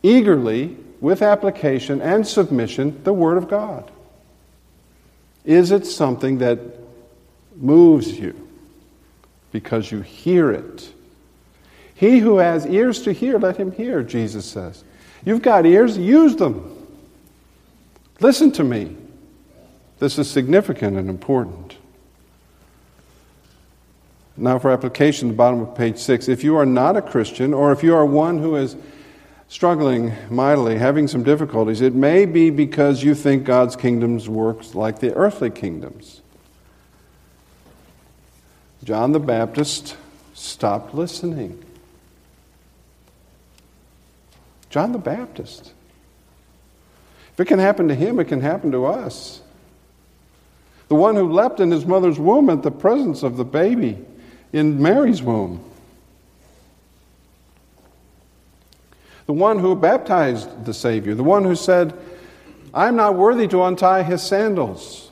eagerly, 0.02 0.76
with 1.00 1.22
application 1.22 2.00
and 2.00 2.26
submission, 2.26 3.02
the 3.04 3.12
Word 3.12 3.36
of 3.36 3.48
God. 3.48 3.90
Is 5.46 5.70
it 5.70 5.86
something 5.86 6.38
that 6.38 6.58
moves 7.54 8.18
you 8.18 8.34
because 9.52 9.90
you 9.90 10.00
hear 10.02 10.50
it? 10.50 10.92
He 11.94 12.18
who 12.18 12.38
has 12.38 12.66
ears 12.66 13.02
to 13.04 13.12
hear, 13.12 13.38
let 13.38 13.56
him 13.56 13.72
hear, 13.72 14.02
Jesus 14.02 14.44
says. 14.44 14.84
You've 15.24 15.42
got 15.42 15.64
ears, 15.64 15.96
use 15.96 16.36
them. 16.36 16.72
Listen 18.20 18.52
to 18.52 18.64
me. 18.64 18.96
This 19.98 20.18
is 20.18 20.28
significant 20.28 20.98
and 20.98 21.08
important. 21.08 21.76
Now, 24.36 24.58
for 24.58 24.70
application, 24.70 25.28
the 25.28 25.34
bottom 25.34 25.60
of 25.60 25.74
page 25.74 25.98
six. 25.98 26.28
If 26.28 26.44
you 26.44 26.56
are 26.56 26.66
not 26.66 26.96
a 26.96 27.02
Christian, 27.02 27.54
or 27.54 27.72
if 27.72 27.82
you 27.82 27.94
are 27.94 28.04
one 28.04 28.38
who 28.38 28.56
is 28.56 28.76
struggling 29.48 30.12
mightily, 30.30 30.76
having 30.76 31.08
some 31.08 31.22
difficulties, 31.22 31.80
it 31.80 31.94
may 31.94 32.26
be 32.26 32.50
because 32.50 33.02
you 33.02 33.14
think 33.14 33.44
God's 33.44 33.76
kingdoms 33.76 34.28
works 34.28 34.74
like 34.74 34.98
the 34.98 35.14
earthly 35.14 35.50
kingdoms. 35.50 36.20
John 38.84 39.12
the 39.12 39.20
Baptist 39.20 39.96
stopped 40.34 40.94
listening. 40.94 41.62
John 44.70 44.92
the 44.92 44.98
Baptist. 44.98 45.72
If 47.32 47.40
it 47.40 47.46
can 47.46 47.58
happen 47.58 47.88
to 47.88 47.94
him, 47.94 48.18
it 48.20 48.26
can 48.26 48.40
happen 48.40 48.72
to 48.72 48.86
us. 48.86 49.40
The 50.88 50.94
one 50.94 51.16
who 51.16 51.32
leapt 51.32 51.60
in 51.60 51.70
his 51.70 51.84
mother's 51.84 52.18
womb 52.18 52.48
at 52.48 52.62
the 52.62 52.70
presence 52.70 53.22
of 53.22 53.36
the 53.36 53.44
baby 53.44 53.98
in 54.52 54.80
Mary's 54.80 55.22
womb. 55.22 55.64
The 59.26 59.32
one 59.32 59.58
who 59.58 59.74
baptized 59.74 60.64
the 60.64 60.72
Savior, 60.72 61.14
the 61.14 61.24
one 61.24 61.44
who 61.44 61.56
said, 61.56 61.92
I'm 62.72 62.96
not 62.96 63.16
worthy 63.16 63.48
to 63.48 63.62
untie 63.64 64.02
his 64.02 64.22
sandals, 64.22 65.10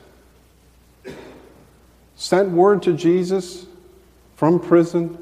sent 2.15 2.51
word 2.51 2.83
to 2.85 2.95
Jesus 2.95 3.67
from 4.37 4.61
prison 4.61 5.19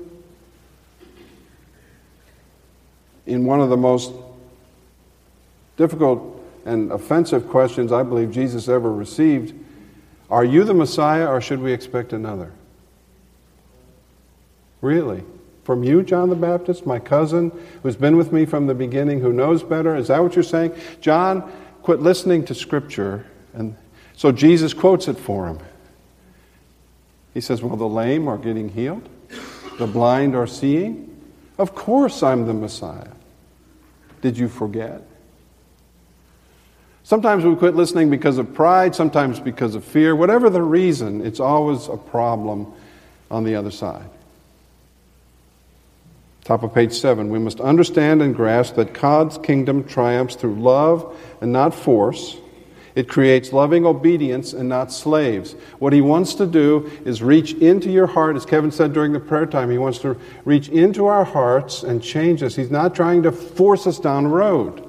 in 3.26 3.44
one 3.44 3.60
of 3.60 3.70
the 3.70 3.76
most 3.76 4.12
difficult 5.76 6.40
and 6.64 6.92
offensive 6.92 7.48
questions 7.48 7.92
I 7.92 8.02
believe 8.02 8.30
Jesus 8.30 8.68
ever 8.68 8.92
received 8.92 9.54
Are 10.30 10.44
you 10.44 10.64
the 10.64 10.74
Messiah 10.74 11.26
or 11.26 11.40
should 11.40 11.60
we 11.60 11.72
expect 11.72 12.12
another? 12.12 12.52
Really? 14.80 15.22
From 15.64 15.84
you, 15.84 16.02
John 16.02 16.28
the 16.28 16.36
Baptist, 16.36 16.86
my 16.86 16.98
cousin, 16.98 17.52
who's 17.82 17.96
been 17.96 18.16
with 18.16 18.32
me 18.32 18.46
from 18.46 18.66
the 18.66 18.74
beginning, 18.74 19.20
who 19.20 19.32
knows 19.32 19.62
better? 19.62 19.94
Is 19.94 20.08
that 20.08 20.22
what 20.22 20.34
you're 20.34 20.42
saying? 20.42 20.74
John, 21.00 21.50
quit 21.82 22.00
listening 22.00 22.44
to 22.46 22.54
Scripture. 22.54 23.26
And 23.54 23.76
so 24.16 24.32
Jesus 24.32 24.74
quotes 24.74 25.06
it 25.06 25.18
for 25.18 25.46
him. 25.46 25.60
He 27.32 27.40
says, 27.40 27.62
Well, 27.62 27.76
the 27.76 27.88
lame 27.88 28.28
are 28.28 28.38
getting 28.38 28.68
healed, 28.68 29.08
the 29.78 29.86
blind 29.86 30.34
are 30.34 30.46
seeing. 30.46 31.08
Of 31.58 31.74
course, 31.74 32.22
I'm 32.22 32.46
the 32.46 32.54
Messiah. 32.54 33.12
Did 34.20 34.38
you 34.38 34.48
forget? 34.48 35.02
Sometimes 37.04 37.44
we 37.44 37.54
quit 37.56 37.74
listening 37.74 38.10
because 38.10 38.38
of 38.38 38.54
pride, 38.54 38.94
sometimes 38.94 39.40
because 39.40 39.74
of 39.74 39.84
fear. 39.84 40.14
Whatever 40.14 40.48
the 40.50 40.62
reason, 40.62 41.24
it's 41.24 41.40
always 41.40 41.88
a 41.88 41.96
problem 41.96 42.72
on 43.30 43.44
the 43.44 43.54
other 43.54 43.70
side. 43.70 44.08
Top 46.44 46.64
of 46.64 46.74
page 46.74 46.92
7. 46.92 47.28
We 47.28 47.38
must 47.38 47.60
understand 47.60 48.20
and 48.20 48.34
grasp 48.34 48.74
that 48.74 48.92
God's 48.92 49.38
kingdom 49.38 49.84
triumphs 49.84 50.34
through 50.34 50.56
love 50.56 51.16
and 51.40 51.52
not 51.52 51.72
force. 51.72 52.36
It 52.94 53.08
creates 53.08 53.52
loving 53.52 53.86
obedience 53.86 54.52
and 54.52 54.68
not 54.68 54.92
slaves. 54.92 55.52
What 55.78 55.92
he 55.92 56.00
wants 56.00 56.34
to 56.34 56.46
do 56.46 56.90
is 57.04 57.22
reach 57.22 57.54
into 57.54 57.90
your 57.90 58.06
heart, 58.06 58.36
as 58.36 58.44
Kevin 58.44 58.70
said 58.70 58.92
during 58.92 59.12
the 59.12 59.20
prayer 59.20 59.46
time. 59.46 59.70
He 59.70 59.78
wants 59.78 59.98
to 60.00 60.16
reach 60.44 60.68
into 60.68 61.06
our 61.06 61.24
hearts 61.24 61.84
and 61.84 62.02
change 62.02 62.42
us. 62.42 62.56
He's 62.56 62.70
not 62.70 62.94
trying 62.94 63.22
to 63.22 63.32
force 63.32 63.86
us 63.86 63.98
down 63.98 64.26
a 64.26 64.28
road. 64.28 64.88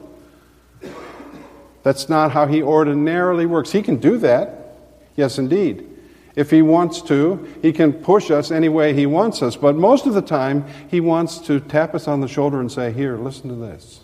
That's 1.83 2.09
not 2.09 2.31
how 2.31 2.47
he 2.47 2.63
ordinarily 2.63 3.45
works. 3.45 3.71
He 3.71 3.81
can 3.81 3.97
do 3.97 4.17
that. 4.17 4.77
Yes, 5.15 5.37
indeed. 5.37 5.92
If 6.35 6.49
he 6.49 6.61
wants 6.61 7.01
to, 7.03 7.47
he 7.61 7.71
can 7.71 7.93
push 7.93 8.31
us 8.31 8.49
any 8.49 8.69
way 8.69 8.93
he 8.93 9.05
wants 9.05 9.43
us. 9.43 9.55
But 9.55 9.75
most 9.75 10.07
of 10.07 10.13
the 10.13 10.21
time, 10.21 10.65
he 10.89 10.99
wants 10.99 11.37
to 11.39 11.59
tap 11.59 11.93
us 11.93 12.07
on 12.07 12.21
the 12.21 12.27
shoulder 12.27 12.59
and 12.59 12.71
say, 12.71 12.91
Here, 12.91 13.17
listen 13.17 13.49
to 13.49 13.55
this. 13.55 14.01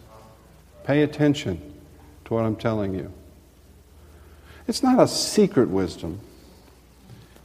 Pay 0.83 1.01
attention 1.01 1.73
to 2.25 2.33
what 2.33 2.45
I'm 2.45 2.55
telling 2.55 2.93
you. 2.93 3.11
It's 4.67 4.83
not 4.83 5.01
a 5.01 5.07
secret 5.07 5.69
wisdom, 5.69 6.19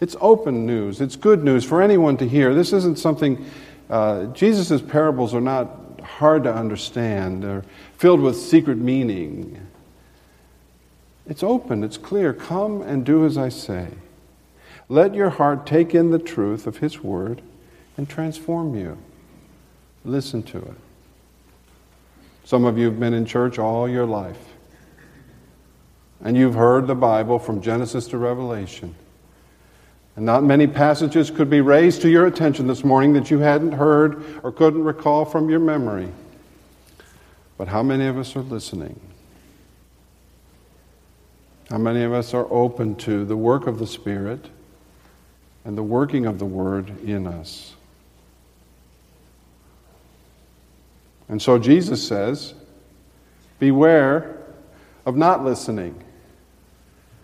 it's 0.00 0.16
open 0.20 0.66
news. 0.66 1.00
It's 1.00 1.16
good 1.16 1.42
news 1.42 1.64
for 1.64 1.80
anyone 1.80 2.18
to 2.18 2.28
hear. 2.28 2.54
This 2.54 2.74
isn't 2.74 2.98
something, 2.98 3.46
uh, 3.88 4.26
Jesus' 4.26 4.82
parables 4.82 5.34
are 5.34 5.40
not 5.40 6.00
hard 6.02 6.44
to 6.44 6.54
understand, 6.54 7.42
they're 7.42 7.64
filled 7.96 8.20
with 8.20 8.36
secret 8.36 8.76
meaning. 8.76 9.58
It's 11.26 11.42
open, 11.42 11.82
it's 11.82 11.96
clear. 11.96 12.34
Come 12.34 12.82
and 12.82 13.06
do 13.06 13.24
as 13.24 13.38
I 13.38 13.48
say. 13.48 13.88
Let 14.88 15.14
your 15.14 15.30
heart 15.30 15.66
take 15.66 15.94
in 15.94 16.10
the 16.10 16.18
truth 16.18 16.66
of 16.66 16.78
His 16.78 17.02
Word 17.02 17.42
and 17.96 18.08
transform 18.08 18.74
you. 18.74 18.98
Listen 20.04 20.42
to 20.44 20.58
it. 20.58 20.74
Some 22.44 22.64
of 22.64 22.76
you 22.76 22.86
have 22.86 23.00
been 23.00 23.14
in 23.14 23.24
church 23.24 23.58
all 23.58 23.88
your 23.88 24.04
life, 24.04 24.38
and 26.22 26.36
you've 26.36 26.54
heard 26.54 26.86
the 26.86 26.94
Bible 26.94 27.38
from 27.38 27.62
Genesis 27.62 28.06
to 28.08 28.18
Revelation. 28.18 28.94
And 30.16 30.26
not 30.26 30.44
many 30.44 30.66
passages 30.66 31.30
could 31.30 31.50
be 31.50 31.60
raised 31.60 32.02
to 32.02 32.08
your 32.08 32.26
attention 32.26 32.66
this 32.66 32.84
morning 32.84 33.14
that 33.14 33.30
you 33.30 33.38
hadn't 33.38 33.72
heard 33.72 34.22
or 34.44 34.52
couldn't 34.52 34.84
recall 34.84 35.24
from 35.24 35.48
your 35.48 35.58
memory. 35.58 36.08
But 37.56 37.68
how 37.68 37.82
many 37.82 38.06
of 38.06 38.18
us 38.18 38.36
are 38.36 38.42
listening? 38.42 39.00
How 41.70 41.78
many 41.78 42.02
of 42.02 42.12
us 42.12 42.34
are 42.34 42.46
open 42.50 42.94
to 42.96 43.24
the 43.24 43.36
work 43.36 43.66
of 43.66 43.78
the 43.78 43.86
Spirit? 43.86 44.50
And 45.64 45.76
the 45.76 45.82
working 45.82 46.26
of 46.26 46.38
the 46.38 46.44
Word 46.44 46.90
in 47.04 47.26
us. 47.26 47.74
And 51.28 51.40
so 51.40 51.58
Jesus 51.58 52.06
says, 52.06 52.54
Beware 53.58 54.38
of 55.06 55.16
not 55.16 55.44
listening. 55.44 56.02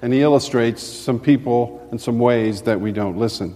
And 0.02 0.12
he 0.12 0.22
illustrates 0.22 0.82
some 0.82 1.20
people 1.20 1.86
and 1.90 2.00
some 2.00 2.18
ways 2.18 2.62
that 2.62 2.80
we 2.80 2.92
don't 2.92 3.18
listen. 3.18 3.54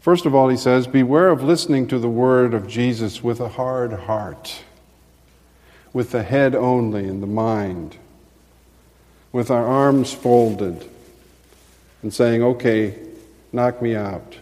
First 0.00 0.24
of 0.24 0.34
all, 0.34 0.48
he 0.48 0.56
says, 0.56 0.86
Beware 0.86 1.28
of 1.28 1.42
listening 1.42 1.86
to 1.88 1.98
the 1.98 2.08
word 2.08 2.54
of 2.54 2.66
Jesus 2.66 3.22
with 3.22 3.40
a 3.40 3.48
hard 3.48 3.92
heart, 3.92 4.62
with 5.92 6.12
the 6.12 6.22
head 6.22 6.54
only 6.54 7.06
and 7.06 7.22
the 7.22 7.26
mind, 7.26 7.98
with 9.32 9.50
our 9.50 9.66
arms 9.66 10.14
folded, 10.14 10.88
and 12.02 12.14
saying, 12.14 12.42
Okay, 12.42 13.07
knock 13.52 13.80
me 13.80 13.94
out, 13.94 14.38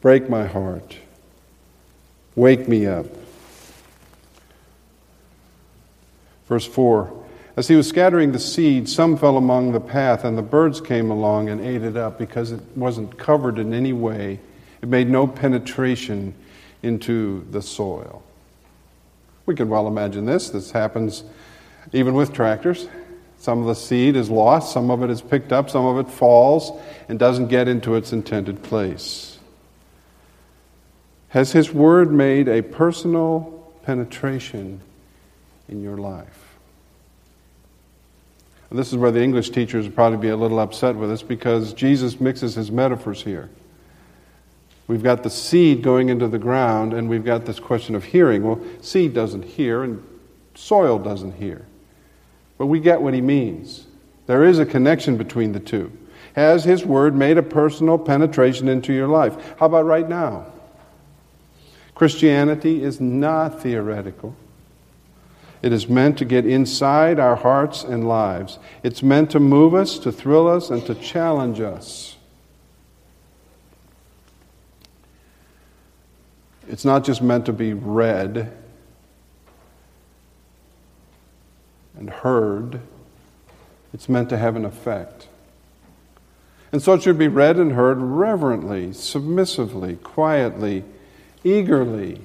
break 0.00 0.28
my 0.28 0.46
heart, 0.46 0.96
wake 2.34 2.68
me 2.68 2.86
up. 2.86 3.06
Verse 6.48 6.66
4 6.66 7.12
As 7.56 7.68
he 7.68 7.76
was 7.76 7.88
scattering 7.88 8.32
the 8.32 8.38
seed, 8.38 8.88
some 8.88 9.16
fell 9.16 9.36
among 9.36 9.72
the 9.72 9.80
path, 9.80 10.24
and 10.24 10.36
the 10.36 10.42
birds 10.42 10.80
came 10.80 11.10
along 11.10 11.48
and 11.48 11.60
ate 11.60 11.82
it 11.82 11.96
up 11.96 12.18
because 12.18 12.52
it 12.52 12.60
wasn't 12.76 13.16
covered 13.18 13.58
in 13.58 13.72
any 13.72 13.92
way. 13.92 14.40
It 14.82 14.88
made 14.88 15.08
no 15.08 15.26
penetration 15.26 16.34
into 16.82 17.46
the 17.50 17.62
soil. 17.62 18.22
We 19.46 19.54
can 19.54 19.68
well 19.68 19.86
imagine 19.86 20.26
this. 20.26 20.50
This 20.50 20.70
happens 20.70 21.24
even 21.92 22.14
with 22.14 22.32
tractors. 22.32 22.88
Some 23.40 23.60
of 23.60 23.66
the 23.66 23.74
seed 23.74 24.16
is 24.16 24.28
lost, 24.28 24.70
some 24.70 24.90
of 24.90 25.02
it 25.02 25.08
is 25.08 25.22
picked 25.22 25.50
up, 25.50 25.70
some 25.70 25.86
of 25.86 25.96
it 25.96 26.12
falls 26.12 26.78
and 27.08 27.18
doesn't 27.18 27.48
get 27.48 27.68
into 27.68 27.94
its 27.94 28.12
intended 28.12 28.62
place. 28.62 29.38
Has 31.30 31.50
His 31.50 31.72
Word 31.72 32.12
made 32.12 32.48
a 32.48 32.62
personal 32.62 33.72
penetration 33.82 34.82
in 35.70 35.82
your 35.82 35.96
life? 35.96 36.50
This 38.70 38.92
is 38.92 38.98
where 38.98 39.10
the 39.10 39.22
English 39.22 39.50
teachers 39.50 39.86
would 39.86 39.94
probably 39.94 40.18
be 40.18 40.28
a 40.28 40.36
little 40.36 40.60
upset 40.60 40.94
with 40.94 41.10
us 41.10 41.22
because 41.22 41.72
Jesus 41.72 42.20
mixes 42.20 42.54
his 42.54 42.70
metaphors 42.70 43.22
here. 43.22 43.48
We've 44.86 45.02
got 45.02 45.22
the 45.22 45.30
seed 45.30 45.82
going 45.82 46.10
into 46.10 46.28
the 46.28 46.38
ground, 46.38 46.92
and 46.92 47.08
we've 47.08 47.24
got 47.24 47.46
this 47.46 47.58
question 47.58 47.94
of 47.94 48.04
hearing. 48.04 48.44
Well, 48.44 48.60
seed 48.82 49.14
doesn't 49.14 49.44
hear, 49.44 49.82
and 49.82 50.06
soil 50.54 50.98
doesn't 50.98 51.32
hear. 51.32 51.64
But 52.60 52.66
we 52.66 52.78
get 52.78 53.00
what 53.00 53.14
he 53.14 53.22
means. 53.22 53.86
There 54.26 54.44
is 54.44 54.58
a 54.58 54.66
connection 54.66 55.16
between 55.16 55.52
the 55.52 55.60
two. 55.60 55.90
Has 56.34 56.62
his 56.62 56.84
word 56.84 57.16
made 57.16 57.38
a 57.38 57.42
personal 57.42 57.96
penetration 57.96 58.68
into 58.68 58.92
your 58.92 59.08
life? 59.08 59.34
How 59.58 59.64
about 59.64 59.86
right 59.86 60.06
now? 60.06 60.44
Christianity 61.94 62.84
is 62.84 63.00
not 63.00 63.62
theoretical. 63.62 64.36
It 65.62 65.72
is 65.72 65.88
meant 65.88 66.18
to 66.18 66.26
get 66.26 66.44
inside 66.44 67.18
our 67.18 67.34
hearts 67.34 67.82
and 67.82 68.06
lives. 68.06 68.58
It's 68.82 69.02
meant 69.02 69.30
to 69.30 69.40
move 69.40 69.74
us, 69.74 69.98
to 70.00 70.12
thrill 70.12 70.46
us, 70.46 70.68
and 70.68 70.84
to 70.84 70.94
challenge 70.94 71.60
us. 71.60 72.18
It's 76.68 76.84
not 76.84 77.04
just 77.04 77.22
meant 77.22 77.46
to 77.46 77.54
be 77.54 77.72
read, 77.72 78.54
and 82.00 82.10
heard, 82.10 82.80
it's 83.92 84.08
meant 84.08 84.28
to 84.30 84.38
have 84.38 84.56
an 84.56 84.64
effect. 84.64 85.28
And 86.72 86.82
so 86.82 86.94
it 86.94 87.02
should 87.02 87.18
be 87.18 87.28
read 87.28 87.58
and 87.58 87.72
heard 87.72 87.98
reverently, 87.98 88.92
submissively, 88.92 89.96
quietly, 89.96 90.84
eagerly. 91.44 92.20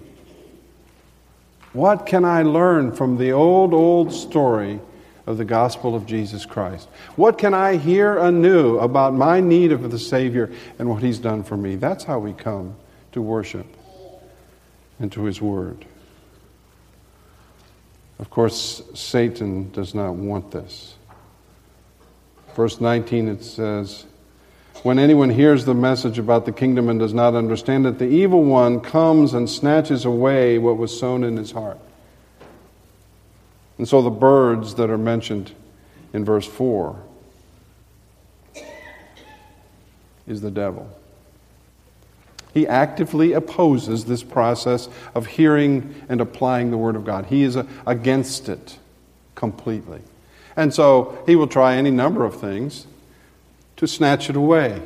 What 1.73 2.05
can 2.05 2.23
I 2.23 2.43
learn 2.43 2.93
from 2.93 3.17
the 3.17 3.31
old, 3.31 3.73
old 3.73 4.13
story 4.13 4.79
of 5.25 5.37
the 5.37 5.45
gospel 5.45 5.95
of 5.95 6.05
Jesus 6.05 6.45
Christ? 6.45 6.87
What 7.15 7.37
can 7.37 7.53
I 7.53 7.77
hear 7.77 8.17
anew 8.17 8.77
about 8.77 9.13
my 9.13 9.39
need 9.41 9.71
of 9.71 9.91
the 9.91 9.99
Savior 9.99 10.51
and 10.77 10.89
what 10.89 11.01
He's 11.01 11.19
done 11.19 11.43
for 11.43 11.57
me? 11.57 11.75
That's 11.75 12.03
how 12.03 12.19
we 12.19 12.33
come 12.33 12.75
to 13.11 13.21
worship 13.21 13.65
and 14.99 15.11
to 15.11 15.23
His 15.23 15.41
Word. 15.41 15.85
Of 18.19 18.29
course, 18.29 18.81
Satan 18.93 19.71
does 19.71 19.93
not 19.93 20.13
want 20.13 20.51
this. 20.51 20.95
Verse 22.55 22.79
19 22.79 23.27
it 23.27 23.43
says, 23.43 24.05
when 24.83 24.99
anyone 24.99 25.29
hears 25.29 25.65
the 25.65 25.73
message 25.73 26.19
about 26.19 26.45
the 26.45 26.51
kingdom 26.51 26.89
and 26.89 26.99
does 26.99 27.13
not 27.13 27.33
understand 27.33 27.87
it, 27.87 27.97
the 27.97 28.05
evil 28.05 28.43
one 28.43 28.79
comes 28.81 29.33
and 29.33 29.49
snatches 29.49 30.05
away 30.05 30.57
what 30.59 30.77
was 30.77 30.97
sown 30.97 31.23
in 31.23 31.37
his 31.37 31.51
heart. 31.51 31.79
And 33.77 33.87
so 33.87 34.01
the 34.01 34.09
birds 34.09 34.75
that 34.75 34.89
are 34.89 34.97
mentioned 34.97 35.51
in 36.13 36.23
verse 36.23 36.45
4 36.45 37.01
is 40.27 40.41
the 40.41 40.51
devil. 40.51 40.87
He 42.55 42.65
actively 42.65 43.33
opposes 43.33 44.05
this 44.05 44.23
process 44.23 44.87
of 45.13 45.27
hearing 45.27 45.93
and 46.07 46.21
applying 46.21 46.71
the 46.71 46.77
Word 46.77 46.95
of 46.95 47.03
God. 47.03 47.25
He 47.25 47.43
is 47.43 47.57
against 47.85 48.47
it 48.47 48.79
completely. 49.35 49.99
And 50.55 50.73
so 50.73 51.21
he 51.25 51.35
will 51.35 51.47
try 51.47 51.75
any 51.75 51.91
number 51.91 52.23
of 52.23 52.39
things 52.39 52.87
to 53.75 53.87
snatch 53.87 54.29
it 54.29 54.37
away. 54.37 54.81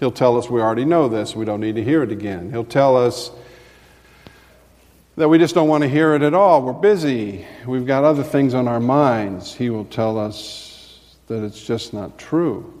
He'll 0.00 0.10
tell 0.10 0.36
us 0.36 0.50
we 0.50 0.60
already 0.60 0.84
know 0.84 1.06
this, 1.08 1.36
we 1.36 1.44
don't 1.44 1.60
need 1.60 1.76
to 1.76 1.84
hear 1.84 2.02
it 2.02 2.10
again. 2.10 2.50
He'll 2.50 2.64
tell 2.64 2.96
us 2.96 3.30
that 5.16 5.28
we 5.28 5.38
just 5.38 5.54
don't 5.54 5.68
want 5.68 5.82
to 5.82 5.88
hear 5.88 6.12
it 6.16 6.22
at 6.22 6.34
all. 6.34 6.60
We're 6.62 6.72
busy, 6.72 7.46
we've 7.64 7.86
got 7.86 8.02
other 8.02 8.24
things 8.24 8.52
on 8.52 8.66
our 8.66 8.80
minds. 8.80 9.54
He 9.54 9.70
will 9.70 9.84
tell 9.84 10.18
us 10.18 11.16
that 11.28 11.44
it's 11.44 11.64
just 11.64 11.94
not 11.94 12.18
true. 12.18 12.77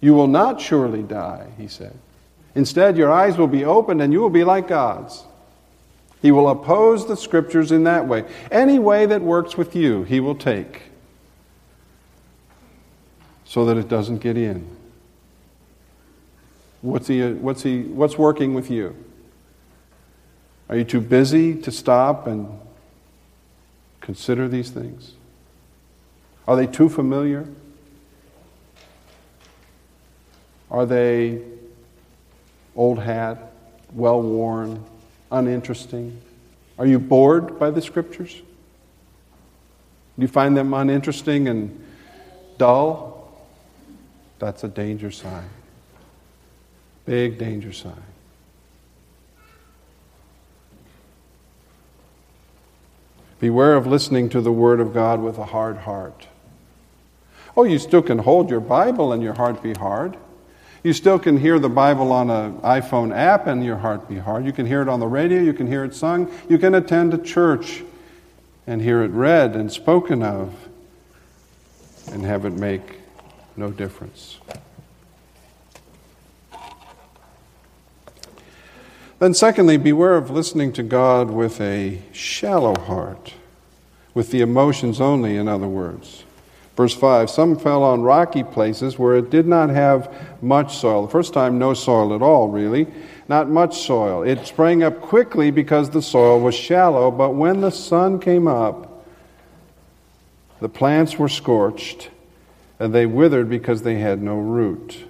You 0.00 0.14
will 0.14 0.26
not 0.26 0.60
surely 0.60 1.02
die, 1.02 1.48
he 1.56 1.66
said. 1.66 1.96
Instead, 2.54 2.96
your 2.96 3.12
eyes 3.12 3.36
will 3.36 3.48
be 3.48 3.64
opened 3.64 4.00
and 4.00 4.12
you 4.12 4.20
will 4.20 4.30
be 4.30 4.44
like 4.44 4.68
gods. 4.68 5.24
He 6.20 6.32
will 6.32 6.48
oppose 6.48 7.06
the 7.06 7.16
scriptures 7.16 7.70
in 7.70 7.84
that 7.84 8.06
way. 8.06 8.24
Any 8.50 8.78
way 8.78 9.06
that 9.06 9.22
works 9.22 9.56
with 9.56 9.76
you, 9.76 10.02
he 10.02 10.20
will 10.20 10.34
take 10.34 10.82
so 13.44 13.64
that 13.66 13.76
it 13.76 13.88
doesn't 13.88 14.18
get 14.18 14.36
in. 14.36 14.68
What's, 16.82 17.08
he, 17.08 17.32
what's, 17.32 17.62
he, 17.62 17.82
what's 17.82 18.18
working 18.18 18.54
with 18.54 18.70
you? 18.70 18.94
Are 20.68 20.76
you 20.76 20.84
too 20.84 21.00
busy 21.00 21.54
to 21.62 21.70
stop 21.70 22.26
and 22.26 22.60
consider 24.00 24.48
these 24.48 24.70
things? 24.70 25.12
Are 26.46 26.56
they 26.56 26.66
too 26.66 26.88
familiar? 26.88 27.46
Are 30.70 30.86
they 30.86 31.40
old 32.76 32.98
hat, 32.98 33.52
well 33.92 34.20
worn, 34.22 34.84
uninteresting? 35.32 36.20
Are 36.78 36.86
you 36.86 36.98
bored 36.98 37.58
by 37.58 37.70
the 37.70 37.82
scriptures? 37.82 38.34
Do 38.34 40.22
you 40.22 40.28
find 40.28 40.56
them 40.56 40.74
uninteresting 40.74 41.48
and 41.48 41.84
dull? 42.58 43.32
That's 44.38 44.64
a 44.64 44.68
danger 44.68 45.10
sign. 45.10 45.48
Big 47.06 47.38
danger 47.38 47.72
sign. 47.72 48.02
Beware 53.40 53.74
of 53.74 53.86
listening 53.86 54.28
to 54.30 54.40
the 54.40 54.52
Word 54.52 54.80
of 54.80 54.92
God 54.92 55.20
with 55.20 55.38
a 55.38 55.46
hard 55.46 55.78
heart. 55.78 56.26
Oh, 57.56 57.64
you 57.64 57.78
still 57.78 58.02
can 58.02 58.18
hold 58.18 58.50
your 58.50 58.60
Bible 58.60 59.12
and 59.12 59.22
your 59.22 59.34
heart 59.34 59.62
be 59.62 59.74
hard. 59.74 60.16
You 60.82 60.92
still 60.92 61.18
can 61.18 61.36
hear 61.36 61.58
the 61.58 61.68
Bible 61.68 62.12
on 62.12 62.30
an 62.30 62.58
iPhone 62.58 63.14
app 63.14 63.46
and 63.46 63.64
your 63.64 63.76
heart 63.76 64.08
be 64.08 64.18
hard. 64.18 64.46
You 64.46 64.52
can 64.52 64.64
hear 64.64 64.80
it 64.80 64.88
on 64.88 65.00
the 65.00 65.06
radio, 65.06 65.40
you 65.40 65.52
can 65.52 65.66
hear 65.66 65.84
it 65.84 65.94
sung, 65.94 66.30
you 66.48 66.58
can 66.58 66.74
attend 66.74 67.12
a 67.14 67.18
church 67.18 67.82
and 68.66 68.80
hear 68.80 69.02
it 69.02 69.10
read 69.10 69.56
and 69.56 69.72
spoken 69.72 70.22
of 70.22 70.54
and 72.12 72.24
have 72.24 72.44
it 72.44 72.52
make 72.52 72.82
no 73.56 73.70
difference. 73.70 74.38
Then, 79.18 79.34
secondly, 79.34 79.78
beware 79.78 80.14
of 80.14 80.30
listening 80.30 80.72
to 80.74 80.84
God 80.84 81.28
with 81.28 81.60
a 81.60 82.00
shallow 82.12 82.78
heart, 82.78 83.34
with 84.14 84.30
the 84.30 84.42
emotions 84.42 85.00
only, 85.00 85.36
in 85.36 85.48
other 85.48 85.66
words. 85.66 86.22
Verse 86.78 86.94
5 86.94 87.28
Some 87.28 87.58
fell 87.58 87.82
on 87.82 88.02
rocky 88.02 88.44
places 88.44 89.00
where 89.00 89.16
it 89.16 89.30
did 89.30 89.48
not 89.48 89.68
have 89.68 90.14
much 90.40 90.76
soil. 90.76 91.02
The 91.02 91.10
first 91.10 91.34
time, 91.34 91.58
no 91.58 91.74
soil 91.74 92.14
at 92.14 92.22
all, 92.22 92.50
really. 92.50 92.86
Not 93.26 93.50
much 93.50 93.82
soil. 93.82 94.22
It 94.22 94.46
sprang 94.46 94.84
up 94.84 95.00
quickly 95.00 95.50
because 95.50 95.90
the 95.90 96.00
soil 96.00 96.38
was 96.38 96.54
shallow, 96.54 97.10
but 97.10 97.30
when 97.30 97.62
the 97.62 97.72
sun 97.72 98.20
came 98.20 98.46
up, 98.46 99.04
the 100.60 100.68
plants 100.68 101.18
were 101.18 101.28
scorched 101.28 102.10
and 102.78 102.94
they 102.94 103.06
withered 103.06 103.50
because 103.50 103.82
they 103.82 103.96
had 103.96 104.22
no 104.22 104.38
root. 104.38 105.04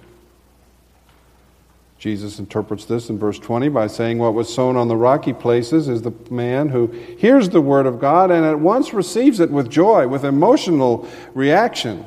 Jesus 1.99 2.39
interprets 2.39 2.85
this 2.85 3.09
in 3.09 3.19
verse 3.19 3.37
20 3.37 3.67
by 3.67 3.87
saying, 3.87 4.19
What 4.19 4.33
was 4.33 4.53
sown 4.53 4.77
on 4.77 4.87
the 4.87 4.95
rocky 4.95 5.33
places 5.33 5.89
is 5.89 6.01
the 6.01 6.13
man 6.31 6.69
who 6.69 6.87
hears 6.87 7.49
the 7.49 7.59
word 7.59 7.85
of 7.85 7.99
God 7.99 8.31
and 8.31 8.45
at 8.45 8.57
once 8.57 8.93
receives 8.93 9.41
it 9.41 9.51
with 9.51 9.69
joy, 9.69 10.07
with 10.07 10.23
emotional 10.23 11.05
reaction. 11.33 12.05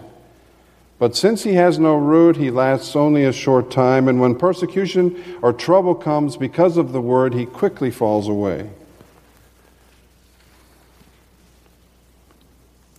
But 0.99 1.15
since 1.15 1.43
he 1.43 1.55
has 1.55 1.79
no 1.79 1.97
root, 1.97 2.39
he 2.39 2.51
lasts 2.51 2.97
only 2.97 3.25
a 3.25 3.33
short 3.33 3.71
time, 3.71 4.09
and 4.09 4.19
when 4.19 4.35
persecution 4.35 5.23
or 5.43 5.53
trouble 5.53 5.95
comes 5.95 6.39
because 6.39 6.79
of 6.79 6.93
the 6.93 7.01
word, 7.01 7.35
he 7.35 7.45
quickly 7.45 7.91
falls 7.91 8.29
away. 8.29 8.71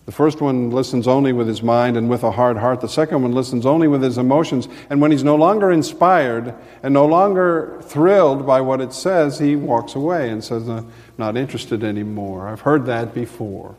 The 0.06 0.12
first 0.12 0.42
one 0.42 0.70
listens 0.70 1.08
only 1.08 1.32
with 1.32 1.48
his 1.48 1.62
mind 1.62 1.96
and 1.96 2.10
with 2.10 2.22
a 2.24 2.30
hard 2.30 2.58
heart. 2.58 2.82
The 2.82 2.88
second 2.88 3.22
one 3.22 3.32
listens 3.32 3.64
only 3.64 3.88
with 3.88 4.02
his 4.02 4.18
emotions. 4.18 4.68
And 4.90 5.00
when 5.00 5.10
he's 5.10 5.24
no 5.24 5.34
longer 5.34 5.70
inspired 5.70 6.54
and 6.82 6.92
no 6.92 7.06
longer 7.06 7.80
thrilled 7.82 8.46
by 8.46 8.60
what 8.60 8.82
it 8.82 8.92
says, 8.92 9.38
he 9.38 9.56
walks 9.56 9.94
away 9.94 10.28
and 10.28 10.44
says, 10.44 10.68
I'm 10.68 10.92
not 11.16 11.38
interested 11.38 11.82
anymore. 11.82 12.48
I've 12.48 12.60
heard 12.60 12.84
that 12.86 13.14
before. 13.14 13.74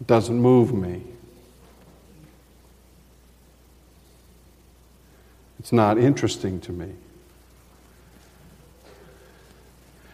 It 0.00 0.06
doesn't 0.06 0.38
move 0.38 0.74
me. 0.74 1.02
It's 5.58 5.72
not 5.72 5.96
interesting 5.96 6.60
to 6.62 6.72
me. 6.72 6.92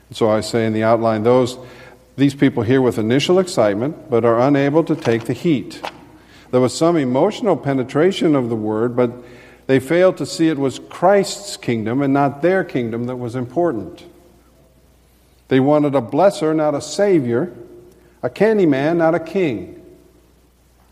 And 0.09 0.17
So 0.17 0.31
I 0.31 0.41
say 0.41 0.67
in 0.67 0.73
the 0.73 0.85
outline, 0.85 1.23
those 1.23 1.59
these 2.19 2.35
people 2.35 2.65
hear 2.65 2.83
with 2.83 2.99
initial 2.99 3.39
excitement, 3.39 4.11
but 4.11 4.25
are 4.25 4.41
unable 4.41 4.83
to 4.85 4.97
take 4.97 5.25
the 5.25 5.33
heat. 5.33 5.81
There 6.51 6.61
was 6.61 6.77
some 6.77 6.97
emotional 6.97 7.57
penetration 7.57 8.35
of 8.35 8.49
the 8.49 8.57
word, 8.57 8.97
but 8.97 9.13
they 9.69 9.79
failed 9.81 10.17
to 10.17 10.27
see 10.27 10.49
it 10.49 10.59
was 10.59 10.79
Christ's 10.79 11.57
kingdom 11.57 12.03
and 12.03 12.13
not 12.13 12.43
their 12.43 12.65
kingdom 12.65 13.05
that 13.05 13.17
was 13.17 13.37
important. 13.37 14.05
They 15.47 15.61
wanted 15.61 15.95
a 15.95 16.03
blesser, 16.03 16.55
not 16.55 16.75
a 16.75 16.81
savior, 16.81 17.55
a 18.23 18.31
candy 18.31 18.67
man, 18.67 18.99
not 18.99 19.15
a 19.15 19.21
king. 19.21 19.75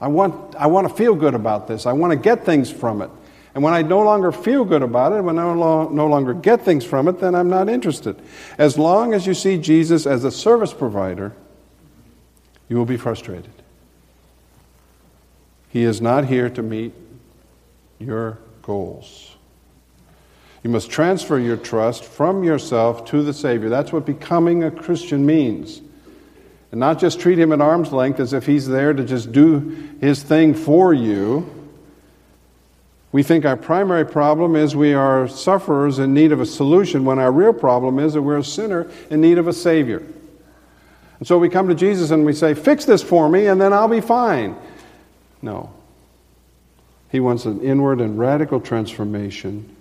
I 0.01 0.09
want, 0.09 0.55
I 0.55 0.67
want 0.67 0.89
to 0.89 0.95
feel 0.95 1.15
good 1.15 1.35
about 1.35 1.67
this. 1.67 1.87
I 1.87 1.93
want 1.93 2.13
to 2.13 2.17
get 2.17 2.45
things 2.45 2.71
from 2.71 3.03
it. 3.03 3.11
And 3.57 3.63
when 3.63 3.73
I 3.73 3.81
no 3.81 4.01
longer 4.01 4.33
feel 4.33 4.67
good 4.67 4.83
about 4.83 5.13
it, 5.13 5.23
when 5.23 5.39
I 5.39 5.55
no, 5.55 5.89
no 5.89 6.07
longer 6.09 6.35
get 6.35 6.61
things 6.61 6.85
from 6.85 7.09
it, 7.09 7.21
then 7.21 7.35
I'm 7.35 7.49
not 7.49 7.71
interested. 7.71 8.21
As 8.59 8.77
long 8.77 9.15
as 9.15 9.27
you 9.27 9.33
see 9.33 9.57
Jesus 9.57 10.07
as 10.07 10.25
a 10.25 10.31
service 10.31 10.75
provider, 10.75 11.35
you 12.69 12.77
will 12.77 12.85
be 12.85 12.99
frustrated. 12.99 13.51
He 15.71 15.85
is 15.85 16.03
not 16.03 16.27
here 16.27 16.51
to 16.51 16.63
meet 16.63 16.93
your 17.99 18.37
goals. 18.61 19.35
You 20.63 20.69
must 20.69 20.91
transfer 20.91 21.39
your 21.39 21.57
trust 21.57 22.05
from 22.05 22.45
yourself 22.45 23.07
to 23.07 23.23
the 23.23 23.33
Savior. 23.33 23.71
That's 23.71 23.91
what 23.91 24.05
becoming 24.05 24.65
a 24.65 24.71
Christian 24.71 25.25
means. 25.25 25.81
And 26.73 26.79
not 26.79 26.99
just 26.99 27.21
treat 27.21 27.39
Him 27.39 27.53
at 27.53 27.63
arm's 27.63 27.91
length 27.91 28.21
as 28.21 28.35
if 28.35 28.45
He's 28.45 28.69
there 28.69 28.93
to 28.93 29.03
just 29.03 29.33
do 29.33 29.95
His 30.03 30.23
thing 30.23 30.53
for 30.53 30.93
you 30.93 31.56
we 33.17 33.23
think 33.23 33.47
our 33.47 33.57
primary 33.57 34.05
problem 34.05 34.57
is 34.57 34.77
we 34.77 34.93
are 34.93 35.27
sufferers 35.27 35.99
in 35.99 36.13
need 36.13 36.33
of 36.33 36.41
a 36.43 36.45
solution 36.45 37.03
when 37.07 37.19
our 37.19 37.33
real 37.33 37.55
problem 37.55 37.99
is 37.99 38.13
that 38.13 38.21
we're 38.21 38.37
a 38.37 38.45
sinner 38.45 38.91
in 39.09 39.23
need 39.23 39.39
of 39.39 39.49
a 39.49 39.55
Savior. 39.55 40.03
And 41.19 41.27
so 41.27 41.39
we 41.39 41.49
come 41.49 41.67
to 41.69 41.75
Jesus 41.75 42.11
and 42.11 42.27
we 42.27 42.35
say, 42.35 42.53
Fix 42.53 42.85
this 42.85 43.03
for 43.03 43.27
me 43.31 43.47
and 43.47 43.59
then 43.59 43.73
I'll 43.73 43.89
be 43.89 44.03
fine. 44.03 44.55
No. 45.41 45.73
He 47.11 47.19
wants 47.19 47.47
an 47.47 47.63
inward 47.63 48.03
and 48.03 48.19
radical 48.19 48.61
transformation 48.61 49.75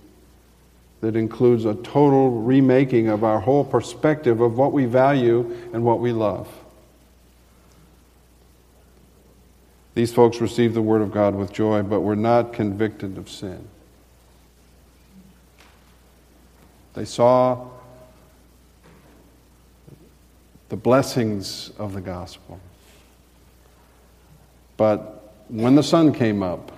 that 1.02 1.18
includes 1.18 1.66
a 1.66 1.76
total 1.76 2.40
remaking 2.40 3.10
of 3.10 3.26
our 3.26 3.42
whole 3.42 3.66
perspective 3.66 4.40
of 4.40 4.58
what 4.58 4.72
we 4.72 4.86
value 4.86 5.58
and 5.74 5.84
what 5.84 6.00
we 6.00 6.14
love. 6.14 6.48
These 9.96 10.14
folks 10.14 10.42
received 10.42 10.74
the 10.74 10.82
Word 10.82 11.02
of 11.02 11.12
God 11.12 11.36
with 11.36 11.54
joy, 11.54 11.82
but 11.82 12.02
were 12.02 12.18
not 12.18 12.52
convicted 12.52 13.18
of 13.18 13.30
sin. 13.30 13.66
They 16.94 17.06
saw 17.06 17.70
the 20.68 20.76
blessings 20.76 21.72
of 21.78 21.94
the 21.94 22.02
gospel, 22.02 22.60
but 24.76 25.34
when 25.48 25.76
the 25.76 25.84
sun 25.84 26.14
came 26.14 26.44
up. 26.44 26.72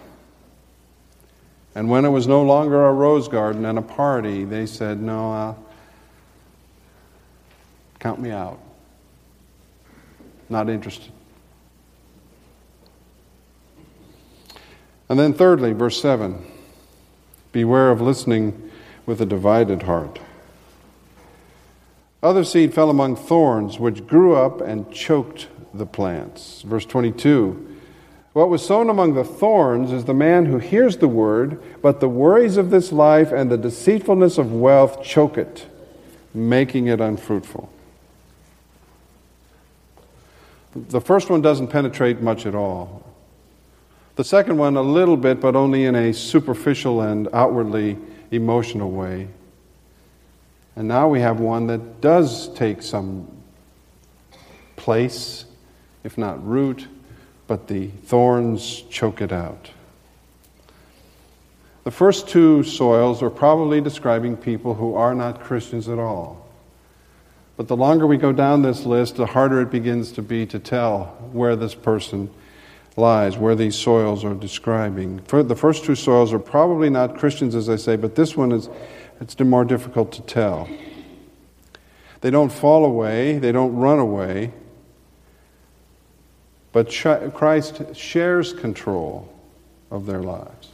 And 1.73 1.91
when 1.91 2.05
it 2.05 2.09
was 2.09 2.25
no 2.25 2.41
longer 2.41 2.87
a 2.87 2.91
rose 2.91 3.27
garden 3.27 3.63
and 3.63 3.77
a 3.77 3.83
party, 3.83 4.45
they 4.45 4.65
said, 4.65 4.99
No, 4.99 5.31
uh, 5.31 5.53
count 7.99 8.19
me 8.19 8.31
out. 8.31 8.59
Not 10.49 10.69
interested. 10.69 11.11
And 15.09 15.17
then, 15.17 15.33
thirdly, 15.33 15.73
verse 15.73 16.01
7 16.01 16.45
Beware 17.51 17.91
of 17.91 18.01
listening 18.01 18.69
with 19.05 19.21
a 19.21 19.25
divided 19.25 19.83
heart. 19.83 20.19
Other 22.21 22.43
seed 22.43 22.73
fell 22.73 22.89
among 22.89 23.15
thorns, 23.15 23.79
which 23.79 24.05
grew 24.05 24.35
up 24.35 24.59
and 24.59 24.91
choked 24.91 25.47
the 25.73 25.85
plants. 25.85 26.61
Verse 26.63 26.85
22 26.85 27.77
What 28.33 28.49
was 28.49 28.65
sown 28.65 28.89
among 28.89 29.13
the 29.13 29.23
thorns 29.23 29.91
is 29.91 30.05
the 30.05 30.13
man 30.13 30.45
who 30.45 30.57
hears 30.57 30.97
the 30.97 31.07
word, 31.07 31.61
but 31.81 31.99
the 31.99 32.09
worries 32.09 32.57
of 32.57 32.69
this 32.69 32.91
life 32.91 33.31
and 33.31 33.49
the 33.49 33.57
deceitfulness 33.57 34.37
of 34.37 34.51
wealth 34.51 35.03
choke 35.03 35.37
it, 35.37 35.67
making 36.33 36.87
it 36.87 36.99
unfruitful. 36.99 37.71
The 40.75 41.01
first 41.01 41.29
one 41.29 41.41
doesn't 41.41 41.69
penetrate 41.69 42.21
much 42.21 42.45
at 42.45 42.53
all. 42.53 43.06
The 44.17 44.23
second 44.23 44.57
one, 44.57 44.77
a 44.77 44.81
little 44.81 45.15
bit, 45.15 45.39
but 45.39 45.55
only 45.55 45.85
in 45.85 45.93
a 45.93 46.11
superficial 46.11 47.01
and 47.01 47.27
outwardly 47.33 47.99
emotional 48.31 48.89
way. 48.89 49.27
And 50.75 50.87
now 50.87 51.07
we 51.07 51.19
have 51.19 51.39
one 51.39 51.67
that 51.67 52.01
does 52.01 52.51
take 52.55 52.81
some 52.81 53.27
place, 54.75 55.45
if 56.03 56.17
not 56.17 56.43
root, 56.43 56.87
but 57.45 57.67
the 57.67 57.89
thorns 58.05 58.81
choke 58.89 59.21
it 59.21 59.31
out. 59.31 59.69
The 61.83 61.91
first 61.91 62.27
two 62.27 62.63
soils 62.63 63.21
are 63.21 63.29
probably 63.29 63.81
describing 63.81 64.35
people 64.35 64.73
who 64.73 64.95
are 64.95 65.13
not 65.13 65.41
Christians 65.41 65.87
at 65.87 65.99
all. 65.99 66.49
But 67.55 67.67
the 67.67 67.77
longer 67.77 68.07
we 68.07 68.17
go 68.17 68.31
down 68.31 68.63
this 68.63 68.83
list, 68.83 69.17
the 69.17 69.27
harder 69.27 69.61
it 69.61 69.69
begins 69.69 70.11
to 70.13 70.23
be 70.23 70.47
to 70.47 70.57
tell 70.57 71.17
where 71.31 71.55
this 71.55 71.75
person 71.75 72.31
lies, 72.97 73.37
where 73.37 73.55
these 73.55 73.75
soils 73.75 74.25
are 74.25 74.33
describing. 74.33 75.21
The 75.27 75.55
first 75.55 75.85
two 75.85 75.95
soils 75.95 76.33
are 76.33 76.39
probably 76.39 76.89
not 76.89 77.17
Christians, 77.17 77.55
as 77.55 77.69
I 77.69 77.75
say, 77.75 77.95
but 77.95 78.15
this 78.15 78.35
one 78.35 78.51
is 78.51 78.69
it's 79.21 79.39
more 79.39 79.63
difficult 79.63 80.11
to 80.13 80.21
tell. 80.23 80.67
They 82.21 82.31
don't 82.31 82.51
fall 82.51 82.83
away, 82.83 83.37
they 83.37 83.51
don't 83.51 83.75
run 83.75 83.99
away, 83.99 84.51
but 86.71 86.89
Christ 87.33 87.95
shares 87.95 88.53
control 88.53 89.31
of 89.91 90.05
their 90.05 90.23
lives. 90.23 90.69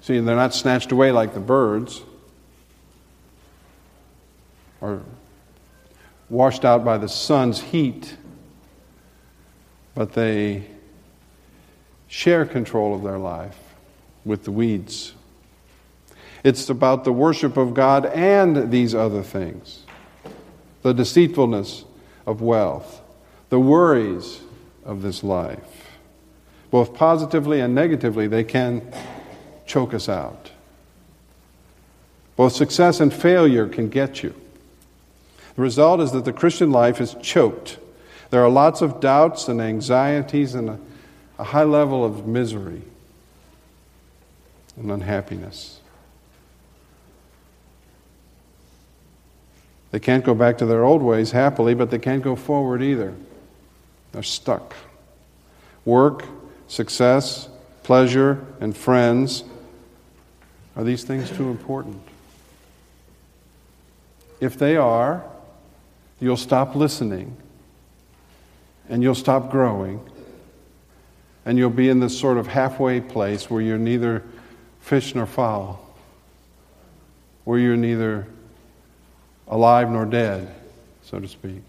See, 0.00 0.20
they're 0.20 0.36
not 0.36 0.54
snatched 0.54 0.92
away 0.92 1.12
like 1.12 1.34
the 1.34 1.40
birds 1.40 2.00
or 4.80 5.02
washed 6.28 6.64
out 6.64 6.84
by 6.84 6.98
the 6.98 7.08
sun's 7.08 7.60
heat, 7.60 8.16
but 9.94 10.12
they 10.12 10.64
share 12.08 12.44
control 12.44 12.94
of 12.94 13.02
their 13.02 13.18
life 13.18 13.58
with 14.24 14.44
the 14.44 14.50
weeds. 14.50 15.12
It's 16.44 16.68
about 16.68 17.04
the 17.04 17.12
worship 17.12 17.56
of 17.56 17.74
God 17.74 18.06
and 18.06 18.70
these 18.70 18.94
other 18.94 19.22
things 19.22 19.82
the 20.82 20.94
deceitfulness 20.94 21.84
of 22.26 22.40
wealth, 22.40 23.02
the 23.48 23.58
worries 23.58 24.40
of 24.84 25.02
this 25.02 25.24
life. 25.24 25.90
Both 26.70 26.94
positively 26.94 27.60
and 27.60 27.74
negatively, 27.74 28.28
they 28.28 28.44
can 28.44 28.92
choke 29.66 29.92
us 29.94 30.08
out. 30.08 30.52
Both 32.36 32.52
success 32.52 33.00
and 33.00 33.12
failure 33.12 33.66
can 33.66 33.88
get 33.88 34.22
you. 34.22 34.32
The 35.56 35.62
result 35.62 36.00
is 36.00 36.12
that 36.12 36.24
the 36.24 36.32
Christian 36.32 36.70
life 36.70 37.00
is 37.00 37.16
choked. 37.22 37.78
There 38.30 38.44
are 38.44 38.50
lots 38.50 38.82
of 38.82 39.00
doubts 39.00 39.48
and 39.48 39.60
anxieties 39.60 40.54
and 40.54 40.68
a, 40.68 40.78
a 41.38 41.44
high 41.44 41.64
level 41.64 42.04
of 42.04 42.26
misery 42.26 42.82
and 44.76 44.90
unhappiness. 44.90 45.80
They 49.92 49.98
can't 49.98 50.24
go 50.24 50.34
back 50.34 50.58
to 50.58 50.66
their 50.66 50.84
old 50.84 51.00
ways 51.00 51.30
happily, 51.30 51.72
but 51.72 51.90
they 51.90 51.98
can't 51.98 52.22
go 52.22 52.36
forward 52.36 52.82
either. 52.82 53.14
They're 54.12 54.22
stuck. 54.22 54.74
Work, 55.86 56.24
success, 56.68 57.48
pleasure, 57.82 58.44
and 58.60 58.76
friends 58.76 59.44
are 60.76 60.84
these 60.84 61.04
things 61.04 61.30
too 61.30 61.48
important? 61.48 62.02
If 64.38 64.58
they 64.58 64.76
are, 64.76 65.24
you'll 66.20 66.36
stop 66.36 66.74
listening 66.74 67.36
and 68.88 69.02
you'll 69.02 69.14
stop 69.14 69.50
growing 69.50 70.00
and 71.44 71.58
you'll 71.58 71.70
be 71.70 71.88
in 71.88 72.00
this 72.00 72.18
sort 72.18 72.38
of 72.38 72.46
halfway 72.46 73.00
place 73.00 73.48
where 73.48 73.60
you're 73.60 73.78
neither 73.78 74.22
fish 74.80 75.14
nor 75.14 75.26
fowl, 75.26 75.80
where 77.44 77.58
you're 77.58 77.76
neither 77.76 78.26
alive 79.48 79.90
nor 79.90 80.04
dead, 80.04 80.52
so 81.02 81.20
to 81.20 81.28
speak. 81.28 81.62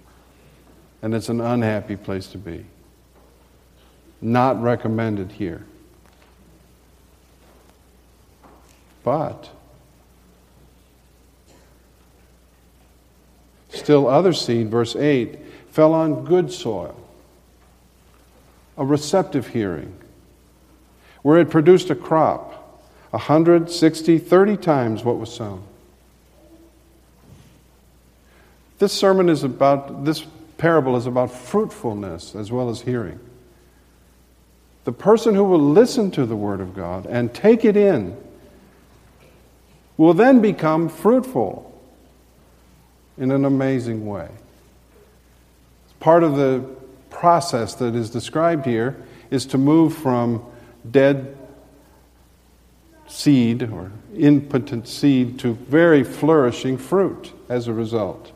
And 1.01 1.13
it's 1.13 1.29
an 1.29 1.41
unhappy 1.41 1.95
place 1.95 2.27
to 2.27 2.37
be. 2.39 2.65
Not 4.19 4.61
recommended 4.61 5.31
here. 5.31 5.63
But 9.03 9.49
Still, 13.87 14.09
other 14.09 14.33
seed, 14.33 14.69
verse 14.69 14.97
8, 14.97 15.39
fell 15.69 15.93
on 15.93 16.25
good 16.25 16.51
soil, 16.51 16.93
a 18.75 18.83
receptive 18.83 19.47
hearing, 19.47 19.97
where 21.21 21.39
it 21.39 21.49
produced 21.49 21.89
a 21.89 21.95
crop 21.95 22.83
160, 23.11 24.19
30 24.19 24.57
times 24.57 25.05
what 25.05 25.17
was 25.17 25.33
sown. 25.33 25.63
This 28.77 28.91
sermon 28.91 29.29
is 29.29 29.45
about, 29.45 30.03
this 30.03 30.25
parable 30.57 30.97
is 30.97 31.05
about 31.05 31.31
fruitfulness 31.31 32.35
as 32.35 32.51
well 32.51 32.69
as 32.69 32.81
hearing. 32.81 33.21
The 34.83 34.91
person 34.91 35.33
who 35.33 35.45
will 35.45 35.71
listen 35.71 36.11
to 36.11 36.25
the 36.25 36.35
Word 36.35 36.59
of 36.59 36.75
God 36.75 37.05
and 37.05 37.33
take 37.33 37.63
it 37.63 37.77
in 37.77 38.17
will 39.95 40.13
then 40.13 40.41
become 40.41 40.89
fruitful 40.89 41.66
in 43.17 43.31
an 43.31 43.45
amazing 43.45 44.05
way. 44.05 44.29
Part 45.99 46.23
of 46.23 46.35
the 46.35 46.63
process 47.09 47.73
that 47.75 47.95
is 47.95 48.09
described 48.09 48.65
here 48.65 48.95
is 49.31 49.45
to 49.47 49.57
move 49.57 49.95
from 49.95 50.45
dead 50.89 51.35
seed 53.07 53.63
or 53.63 53.91
impotent 54.15 54.87
seed 54.87 55.39
to 55.39 55.53
very 55.53 56.03
flourishing 56.03 56.77
fruit 56.77 57.31
as 57.49 57.67
a 57.67 57.73
result. 57.73 58.31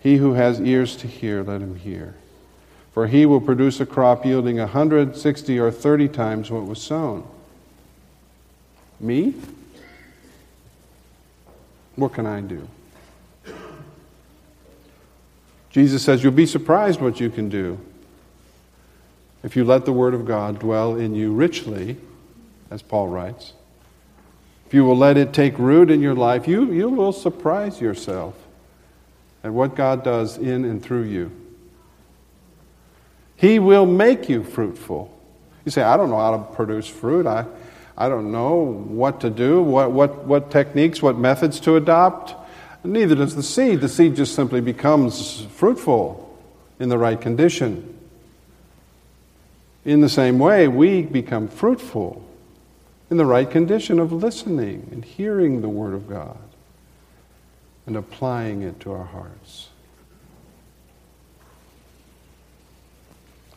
He 0.00 0.16
who 0.16 0.34
has 0.34 0.60
ears 0.60 0.96
to 0.96 1.06
hear, 1.06 1.42
let 1.42 1.60
him 1.60 1.76
hear. 1.76 2.14
For 2.92 3.06
he 3.06 3.26
will 3.26 3.40
produce 3.40 3.80
a 3.80 3.86
crop 3.86 4.24
yielding 4.24 4.58
a 4.58 4.66
hundred, 4.66 5.16
sixty, 5.16 5.58
or 5.58 5.70
30 5.70 6.08
times 6.08 6.50
what 6.50 6.66
was 6.66 6.80
sown. 6.80 7.26
Me? 9.00 9.34
What 11.96 12.12
can 12.12 12.26
I 12.26 12.40
do? 12.40 12.68
Jesus 15.70 16.02
says, 16.02 16.22
You'll 16.22 16.32
be 16.32 16.46
surprised 16.46 17.00
what 17.00 17.20
you 17.20 17.30
can 17.30 17.48
do 17.48 17.78
if 19.42 19.56
you 19.56 19.64
let 19.64 19.84
the 19.84 19.92
Word 19.92 20.14
of 20.14 20.26
God 20.26 20.58
dwell 20.58 20.96
in 20.96 21.14
you 21.14 21.32
richly, 21.32 21.96
as 22.70 22.82
Paul 22.82 23.08
writes. 23.08 23.52
If 24.66 24.74
you 24.74 24.84
will 24.84 24.96
let 24.96 25.16
it 25.16 25.32
take 25.32 25.58
root 25.58 25.90
in 25.90 26.02
your 26.02 26.14
life, 26.14 26.46
you, 26.46 26.70
you 26.72 26.90
will 26.90 27.12
surprise 27.12 27.80
yourself 27.80 28.34
at 29.42 29.52
what 29.52 29.74
God 29.74 30.04
does 30.04 30.36
in 30.36 30.64
and 30.64 30.82
through 30.82 31.04
you. 31.04 31.32
He 33.36 33.58
will 33.58 33.86
make 33.86 34.28
you 34.28 34.42
fruitful. 34.42 35.16
You 35.64 35.70
say, 35.70 35.82
I 35.82 35.96
don't 35.96 36.10
know 36.10 36.18
how 36.18 36.36
to 36.36 36.54
produce 36.54 36.86
fruit. 36.86 37.26
I, 37.26 37.46
I 37.96 38.08
don't 38.08 38.32
know 38.32 38.56
what 38.56 39.20
to 39.20 39.30
do, 39.30 39.62
what, 39.62 39.92
what, 39.92 40.24
what 40.24 40.50
techniques, 40.50 41.00
what 41.00 41.16
methods 41.16 41.60
to 41.60 41.76
adopt. 41.76 42.34
Neither 42.88 43.16
does 43.16 43.36
the 43.36 43.42
seed. 43.42 43.82
The 43.82 43.88
seed 43.88 44.16
just 44.16 44.34
simply 44.34 44.62
becomes 44.62 45.42
fruitful 45.52 46.24
in 46.80 46.88
the 46.88 46.96
right 46.96 47.20
condition. 47.20 47.98
In 49.84 50.00
the 50.00 50.08
same 50.08 50.38
way, 50.38 50.68
we 50.68 51.02
become 51.02 51.48
fruitful 51.48 52.24
in 53.10 53.18
the 53.18 53.26
right 53.26 53.50
condition 53.50 53.98
of 53.98 54.10
listening 54.10 54.88
and 54.90 55.04
hearing 55.04 55.60
the 55.60 55.68
Word 55.68 55.92
of 55.92 56.08
God 56.08 56.38
and 57.86 57.94
applying 57.94 58.62
it 58.62 58.80
to 58.80 58.92
our 58.92 59.04
hearts. 59.04 59.68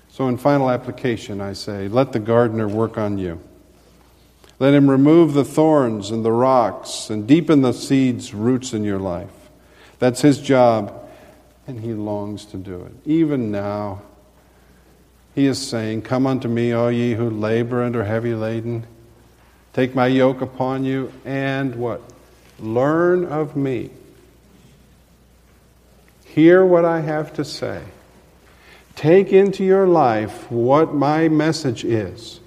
So, 0.09 0.27
in 0.27 0.37
final 0.37 0.69
application, 0.69 1.39
I 1.39 1.53
say, 1.53 1.87
let 1.87 2.11
the 2.11 2.19
gardener 2.19 2.67
work 2.67 2.97
on 2.97 3.17
you. 3.17 3.39
Let 4.61 4.75
him 4.75 4.91
remove 4.91 5.33
the 5.33 5.43
thorns 5.43 6.11
and 6.11 6.23
the 6.23 6.31
rocks 6.31 7.09
and 7.09 7.25
deepen 7.25 7.63
the 7.63 7.71
seed's 7.71 8.31
roots 8.31 8.73
in 8.73 8.83
your 8.83 8.99
life. 8.99 9.49
That's 9.97 10.21
his 10.21 10.39
job, 10.39 11.09
and 11.65 11.79
he 11.79 11.95
longs 11.95 12.45
to 12.45 12.57
do 12.57 12.83
it. 12.83 12.93
Even 13.03 13.49
now, 13.49 14.03
he 15.33 15.47
is 15.47 15.59
saying, 15.59 16.03
Come 16.03 16.27
unto 16.27 16.47
me, 16.47 16.73
all 16.73 16.91
ye 16.91 17.15
who 17.15 17.27
labor 17.27 17.81
and 17.81 17.95
are 17.95 18.03
heavy 18.03 18.35
laden. 18.35 18.85
Take 19.73 19.95
my 19.95 20.05
yoke 20.05 20.41
upon 20.41 20.85
you, 20.85 21.11
and 21.25 21.75
what? 21.75 22.03
Learn 22.59 23.25
of 23.25 23.55
me. 23.55 23.89
Hear 26.23 26.63
what 26.63 26.85
I 26.85 26.99
have 26.99 27.33
to 27.33 27.43
say. 27.43 27.81
Take 28.95 29.33
into 29.33 29.63
your 29.63 29.87
life 29.87 30.51
what 30.51 30.93
my 30.93 31.29
message 31.29 31.83
is. 31.83 32.40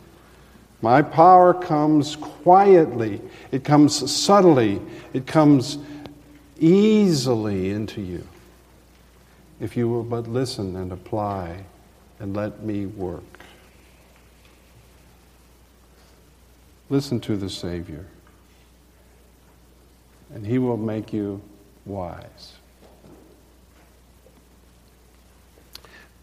My 0.85 1.01
power 1.01 1.55
comes 1.55 2.14
quietly, 2.14 3.23
it 3.51 3.64
comes 3.64 4.12
subtly, 4.12 4.83
it 5.14 5.27
comes 5.27 5.79
easily 6.61 7.70
into 7.70 8.03
you. 8.03 8.23
If 9.61 9.79
you 9.79 9.88
will 9.88 10.03
but 10.03 10.29
listen 10.29 10.77
and 10.77 10.92
apply 10.92 11.64
and 12.20 12.37
let 12.37 12.62
me 12.62 12.85
work. 12.85 13.23
Listen 16.90 17.18
to 17.20 17.38
the 17.38 17.49
Savior, 17.49 18.05
and 20.35 20.47
He 20.47 20.59
will 20.59 20.77
make 20.77 21.14
you 21.14 21.40
wise. 21.87 22.57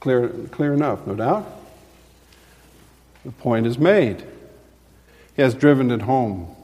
Clear, 0.02 0.30
clear 0.52 0.76
enough, 0.76 1.08
no 1.08 1.15
doubt? 1.15 1.52
The 3.26 3.32
point 3.32 3.65
is 3.65 3.80
made. 3.80 4.24
Has 5.41 5.56
driven 5.56 5.89
it 5.89 6.04
home 6.04 6.56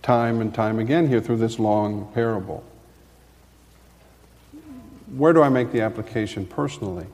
time 0.00 0.40
and 0.40 0.54
time 0.54 0.78
again 0.78 1.08
here 1.08 1.20
through 1.20 1.38
this 1.38 1.58
long 1.58 2.08
parable. 2.14 2.62
Where 5.16 5.32
do 5.32 5.42
I 5.42 5.48
make 5.48 5.72
the 5.72 5.80
application 5.80 6.46
personally? 6.46 7.06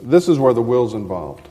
This 0.00 0.26
is 0.26 0.38
where 0.38 0.54
the 0.54 0.62
will's 0.62 0.94
involved. 0.94 1.48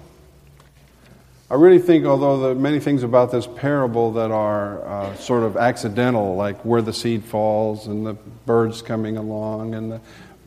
I 1.52 1.54
really 1.54 1.78
think, 1.78 2.06
although 2.06 2.40
there 2.40 2.52
are 2.54 2.56
many 2.56 2.80
things 2.80 3.04
about 3.04 3.30
this 3.32 3.46
parable 3.46 4.14
that 4.14 4.32
are 4.32 4.84
uh, 4.84 5.16
sort 5.18 5.44
of 5.44 5.58
accidental, 5.58 6.36
like 6.36 6.58
where 6.66 6.82
the 6.82 6.92
seed 6.92 7.24
falls 7.24 7.86
and 7.86 8.04
the 8.04 8.16
birds 8.48 8.82
coming 8.82 9.16
along 9.16 9.76
and 9.76 9.92
the 9.92 10.02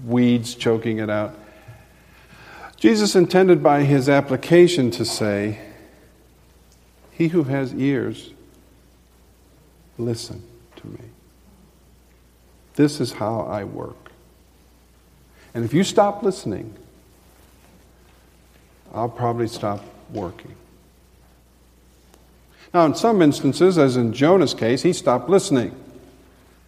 weeds 0.05 0.57
choking 0.57 0.99
it 0.99 1.09
out, 1.09 1.37
Jesus 2.79 3.17
intended 3.17 3.63
by 3.63 3.83
his 3.83 4.09
application 4.09 4.91
to 4.93 5.05
say, 5.05 5.59
He 7.13 7.29
who 7.29 7.45
has 7.45 7.75
ears, 7.75 8.31
listen 9.99 10.43
to 10.77 10.87
me. 10.87 11.01
This 12.77 13.01
is 13.01 13.13
how 13.13 13.41
I 13.41 13.65
work. 13.65 14.13
And 15.55 15.65
if 15.65 15.75
you 15.75 15.83
stop 15.83 16.23
listening, 16.23 16.77
I'll 18.95 19.09
probably 19.09 19.49
stop 19.49 19.83
working. 20.13 20.55
Now, 22.73 22.87
in 22.87 22.95
some 22.95 23.23
instances, 23.23 23.77
as 23.77 23.97
in 23.97 24.13
Jonah's 24.13 24.55
case, 24.55 24.83
he 24.83 24.93
stopped 24.93 25.29
listening. 25.29 25.75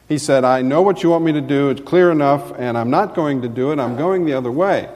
He 0.08 0.18
said, 0.18 0.44
I 0.44 0.62
know 0.62 0.82
what 0.82 1.04
you 1.04 1.10
want 1.10 1.24
me 1.24 1.32
to 1.32 1.40
do, 1.40 1.70
it's 1.70 1.82
clear 1.82 2.10
enough, 2.10 2.52
and 2.58 2.76
I'm 2.76 2.90
not 2.90 3.14
going 3.14 3.42
to 3.42 3.48
do 3.48 3.70
it, 3.70 3.78
I'm 3.78 3.96
going 3.96 4.24
the 4.24 4.32
other 4.32 4.50
way. 4.50 4.88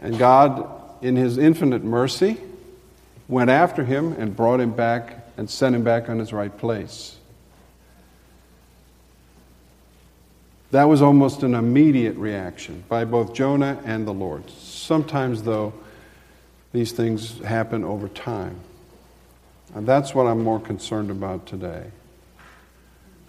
And 0.00 0.18
God, 0.18 0.68
in 1.02 1.16
His 1.16 1.38
infinite 1.38 1.84
mercy, 1.84 2.38
went 3.28 3.50
after 3.50 3.84
him 3.84 4.12
and 4.14 4.34
brought 4.34 4.60
him 4.60 4.72
back 4.72 5.26
and 5.36 5.48
sent 5.48 5.76
him 5.76 5.84
back 5.84 6.08
on 6.08 6.18
his 6.18 6.32
right 6.32 6.56
place. 6.56 7.16
That 10.70 10.84
was 10.84 11.00
almost 11.00 11.42
an 11.42 11.54
immediate 11.54 12.16
reaction 12.16 12.84
by 12.88 13.04
both 13.04 13.32
Jonah 13.32 13.80
and 13.84 14.06
the 14.06 14.12
Lord. 14.12 14.50
Sometimes, 14.50 15.42
though, 15.42 15.72
these 16.72 16.92
things 16.92 17.38
happen 17.40 17.84
over 17.84 18.08
time. 18.08 18.58
And 19.74 19.86
that's 19.86 20.14
what 20.14 20.26
I'm 20.26 20.42
more 20.42 20.60
concerned 20.60 21.10
about 21.10 21.46
today. 21.46 21.84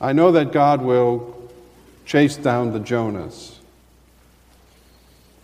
I 0.01 0.13
know 0.13 0.33
that 0.33 0.51
God 0.51 0.81
will 0.81 1.49
chase 2.05 2.35
down 2.35 2.73
the 2.73 2.79
Jonahs. 2.79 3.58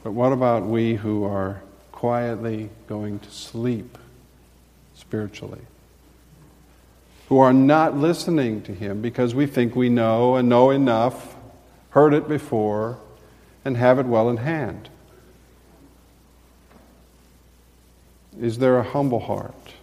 But 0.06 0.12
what 0.12 0.32
about 0.32 0.68
we 0.68 0.94
who 0.94 1.24
are 1.24 1.64
quietly 1.92 2.70
going 2.88 3.18
to 3.18 3.32
sleep 3.32 3.98
spiritually? 4.94 5.62
Who 7.30 7.40
are 7.40 7.52
not 7.52 7.98
listening 7.98 8.62
to 8.66 8.72
Him 8.72 9.02
because 9.02 9.34
we 9.34 9.48
think 9.48 9.76
we 9.76 9.90
know 9.90 10.36
and 10.36 10.48
know 10.48 10.70
enough, 10.70 11.36
heard 11.90 12.14
it 12.14 12.28
before, 12.28 13.00
and 13.66 13.78
have 13.78 13.98
it 13.98 14.06
well 14.06 14.30
in 14.30 14.38
hand? 14.38 14.90
Is 18.40 18.60
there 18.60 18.78
a 18.78 18.84
humble 18.84 19.22
heart 19.22 19.74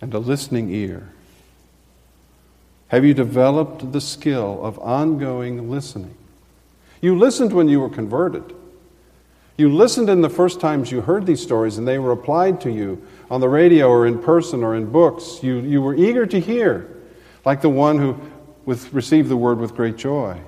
and 0.00 0.14
a 0.14 0.18
listening 0.18 0.70
ear? 0.70 1.10
Have 2.88 3.04
you 3.04 3.12
developed 3.12 3.92
the 3.92 4.00
skill 4.00 4.58
of 4.64 4.78
ongoing 4.78 5.70
listening? 5.70 6.16
You 7.04 7.18
listened 7.18 7.52
when 7.52 7.68
you 7.68 7.80
were 7.80 7.90
converted. 7.90 8.54
You 9.58 9.70
listened 9.70 10.08
in 10.08 10.22
the 10.22 10.30
first 10.30 10.58
times 10.58 10.90
you 10.90 11.02
heard 11.02 11.26
these 11.26 11.42
stories 11.42 11.76
and 11.76 11.86
they 11.86 11.98
were 11.98 12.12
applied 12.12 12.62
to 12.62 12.70
you 12.72 13.06
on 13.30 13.42
the 13.42 13.48
radio 13.50 13.90
or 13.90 14.06
in 14.06 14.18
person 14.18 14.64
or 14.64 14.74
in 14.74 14.90
books. 14.90 15.42
You, 15.42 15.56
you 15.56 15.82
were 15.82 15.94
eager 15.94 16.24
to 16.24 16.40
hear, 16.40 16.88
like 17.44 17.60
the 17.60 17.68
one 17.68 17.98
who 17.98 18.18
with, 18.64 18.90
received 18.94 19.28
the 19.28 19.36
word 19.36 19.58
with 19.58 19.74
great 19.74 19.98
joy. 19.98 20.40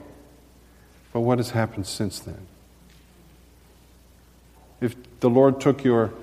But 1.13 1.21
what 1.21 1.37
has 1.37 1.51
happened 1.51 1.87
since 1.87 2.21
then? 2.21 2.47
If 4.81 4.97
the 5.21 5.29
Lord 5.29 5.61
took 5.61 5.85
your 5.85 6.15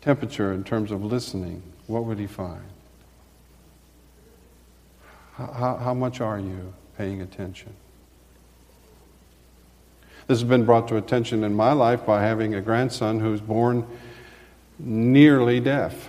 temperature 0.00 0.52
in 0.52 0.62
terms 0.62 0.92
of 0.92 1.04
listening, 1.04 1.60
what 1.88 2.04
would 2.04 2.20
He 2.20 2.28
find? 2.28 2.62
How, 5.34 5.76
how 5.82 5.92
much 5.92 6.20
are 6.20 6.38
you 6.38 6.72
paying 6.96 7.20
attention? 7.20 7.74
This 10.30 10.38
has 10.38 10.48
been 10.48 10.64
brought 10.64 10.86
to 10.86 10.96
attention 10.96 11.42
in 11.42 11.56
my 11.56 11.72
life 11.72 12.06
by 12.06 12.22
having 12.22 12.54
a 12.54 12.60
grandson 12.60 13.18
who's 13.18 13.40
born 13.40 13.84
nearly 14.78 15.58
deaf. 15.58 16.08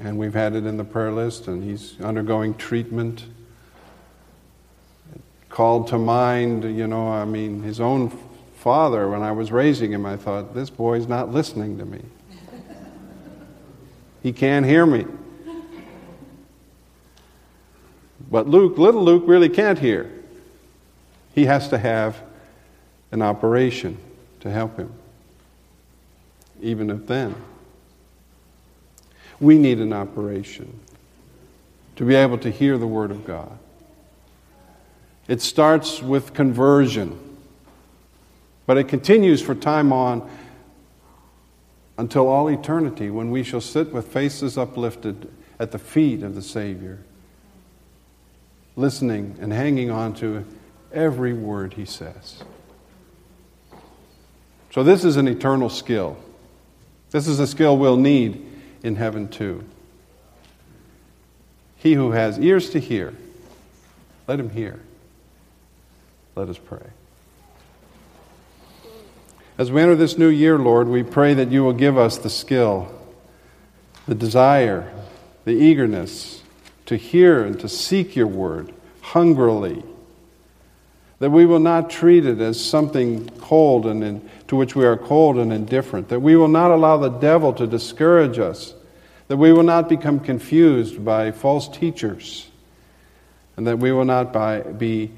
And 0.00 0.16
we've 0.16 0.32
had 0.32 0.54
it 0.54 0.64
in 0.64 0.78
the 0.78 0.84
prayer 0.84 1.12
list, 1.12 1.46
and 1.46 1.62
he's 1.62 2.00
undergoing 2.00 2.54
treatment. 2.54 3.26
It 5.14 5.20
called 5.50 5.88
to 5.88 5.98
mind, 5.98 6.64
you 6.64 6.86
know, 6.86 7.06
I 7.06 7.26
mean, 7.26 7.62
his 7.62 7.80
own 7.80 8.18
father, 8.56 9.10
when 9.10 9.22
I 9.22 9.32
was 9.32 9.52
raising 9.52 9.92
him, 9.92 10.06
I 10.06 10.16
thought, 10.16 10.54
this 10.54 10.70
boy's 10.70 11.06
not 11.06 11.30
listening 11.30 11.76
to 11.76 11.84
me. 11.84 12.00
he 14.22 14.32
can't 14.32 14.64
hear 14.64 14.86
me. 14.86 15.04
But 18.30 18.48
Luke, 18.48 18.78
little 18.78 19.04
Luke, 19.04 19.24
really 19.26 19.50
can't 19.50 19.78
hear. 19.78 20.10
He 21.34 21.44
has 21.44 21.68
to 21.68 21.76
have 21.76 22.22
an 23.12 23.22
operation 23.22 23.98
to 24.40 24.50
help 24.50 24.76
him, 24.76 24.92
even 26.60 26.90
if 26.90 27.06
then. 27.06 27.34
We 29.40 29.58
need 29.58 29.78
an 29.78 29.92
operation 29.92 30.78
to 31.96 32.04
be 32.04 32.14
able 32.14 32.38
to 32.38 32.50
hear 32.50 32.78
the 32.78 32.86
Word 32.86 33.10
of 33.10 33.26
God. 33.26 33.58
It 35.28 35.40
starts 35.40 36.02
with 36.02 36.34
conversion, 36.34 37.18
but 38.66 38.76
it 38.78 38.88
continues 38.88 39.40
for 39.40 39.54
time 39.54 39.92
on 39.92 40.28
until 41.98 42.28
all 42.28 42.48
eternity 42.48 43.10
when 43.10 43.30
we 43.30 43.42
shall 43.42 43.60
sit 43.60 43.92
with 43.92 44.08
faces 44.08 44.56
uplifted 44.56 45.30
at 45.58 45.70
the 45.70 45.78
feet 45.78 46.22
of 46.22 46.34
the 46.34 46.42
Savior, 46.42 46.98
listening 48.76 49.36
and 49.40 49.52
hanging 49.52 49.90
on 49.90 50.14
to 50.14 50.46
every 50.92 51.34
word 51.34 51.74
He 51.74 51.84
says. 51.84 52.42
So, 54.70 54.84
this 54.84 55.04
is 55.04 55.16
an 55.16 55.26
eternal 55.26 55.68
skill. 55.68 56.16
This 57.10 57.26
is 57.26 57.40
a 57.40 57.46
skill 57.46 57.76
we'll 57.76 57.96
need 57.96 58.46
in 58.82 58.96
heaven 58.96 59.28
too. 59.28 59.64
He 61.76 61.94
who 61.94 62.12
has 62.12 62.38
ears 62.38 62.70
to 62.70 62.78
hear, 62.78 63.14
let 64.28 64.38
him 64.38 64.50
hear. 64.50 64.78
Let 66.36 66.48
us 66.48 66.58
pray. 66.58 66.86
As 69.58 69.70
we 69.72 69.82
enter 69.82 69.96
this 69.96 70.16
new 70.16 70.28
year, 70.28 70.58
Lord, 70.58 70.88
we 70.88 71.02
pray 71.02 71.34
that 71.34 71.50
you 71.50 71.62
will 71.64 71.72
give 71.72 71.98
us 71.98 72.16
the 72.16 72.30
skill, 72.30 72.94
the 74.06 74.14
desire, 74.14 74.90
the 75.44 75.52
eagerness 75.52 76.42
to 76.86 76.96
hear 76.96 77.44
and 77.44 77.58
to 77.60 77.68
seek 77.68 78.14
your 78.14 78.26
word 78.26 78.72
hungrily 79.00 79.82
that 81.20 81.30
we 81.30 81.44
will 81.44 81.60
not 81.60 81.90
treat 81.90 82.24
it 82.24 82.40
as 82.40 82.62
something 82.62 83.28
cold 83.40 83.86
and 83.86 84.02
in, 84.02 84.30
to 84.48 84.56
which 84.56 84.74
we 84.74 84.84
are 84.86 84.96
cold 84.96 85.36
and 85.36 85.52
indifferent, 85.52 86.08
that 86.08 86.20
we 86.20 86.34
will 86.34 86.48
not 86.48 86.70
allow 86.70 86.96
the 86.96 87.10
devil 87.10 87.52
to 87.52 87.66
discourage 87.66 88.38
us, 88.38 88.74
that 89.28 89.36
we 89.36 89.52
will 89.52 89.62
not 89.62 89.88
become 89.88 90.18
confused 90.18 91.04
by 91.04 91.30
false 91.30 91.68
teachers, 91.68 92.48
and 93.56 93.66
that 93.66 93.78
we 93.78 93.92
will 93.92 94.06
not 94.06 94.32
by, 94.32 94.60
be 94.60 95.10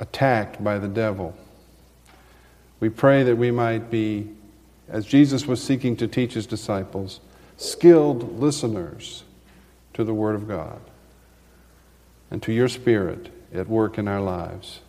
attacked 0.00 0.64
by 0.64 0.78
the 0.78 0.88
devil. 0.88 1.36
We 2.80 2.88
pray 2.88 3.24
that 3.24 3.36
we 3.36 3.50
might 3.50 3.90
be, 3.90 4.30
as 4.88 5.04
Jesus 5.04 5.46
was 5.46 5.62
seeking 5.62 5.94
to 5.96 6.08
teach 6.08 6.32
his 6.32 6.46
disciples, 6.46 7.20
skilled 7.58 8.40
listeners 8.40 9.24
to 9.92 10.04
the 10.04 10.14
Word 10.14 10.36
of 10.36 10.48
God 10.48 10.80
and 12.30 12.42
to 12.44 12.52
your 12.52 12.68
Spirit 12.68 13.30
at 13.54 13.68
work 13.68 13.98
in 13.98 14.08
our 14.08 14.20
lives. 14.20 14.80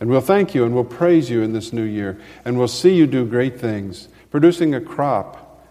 And 0.00 0.08
we'll 0.08 0.20
thank 0.20 0.54
you 0.54 0.64
and 0.64 0.74
we'll 0.74 0.84
praise 0.84 1.28
you 1.28 1.42
in 1.42 1.52
this 1.52 1.72
new 1.72 1.82
year. 1.82 2.20
And 2.44 2.58
we'll 2.58 2.68
see 2.68 2.94
you 2.94 3.06
do 3.06 3.26
great 3.26 3.60
things, 3.60 4.08
producing 4.30 4.74
a 4.74 4.80
crop 4.80 5.64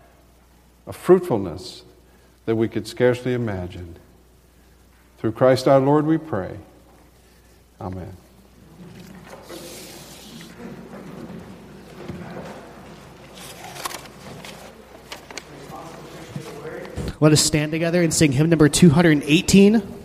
of 0.86 0.96
fruitfulness 0.96 1.84
that 2.46 2.56
we 2.56 2.68
could 2.68 2.88
scarcely 2.88 3.34
imagine. 3.34 3.96
Through 5.18 5.34
Christ 5.34 5.68
our 5.68 5.80
Lord 5.80 6.06
we 6.06 6.18
pray. 6.18 6.58
Amen. 7.80 8.16
Let 17.20 17.32
us 17.32 17.42
stand 17.42 17.72
together 17.72 18.04
and 18.04 18.14
sing 18.14 18.32
hymn 18.32 18.50
number 18.50 18.70
218. 18.70 19.97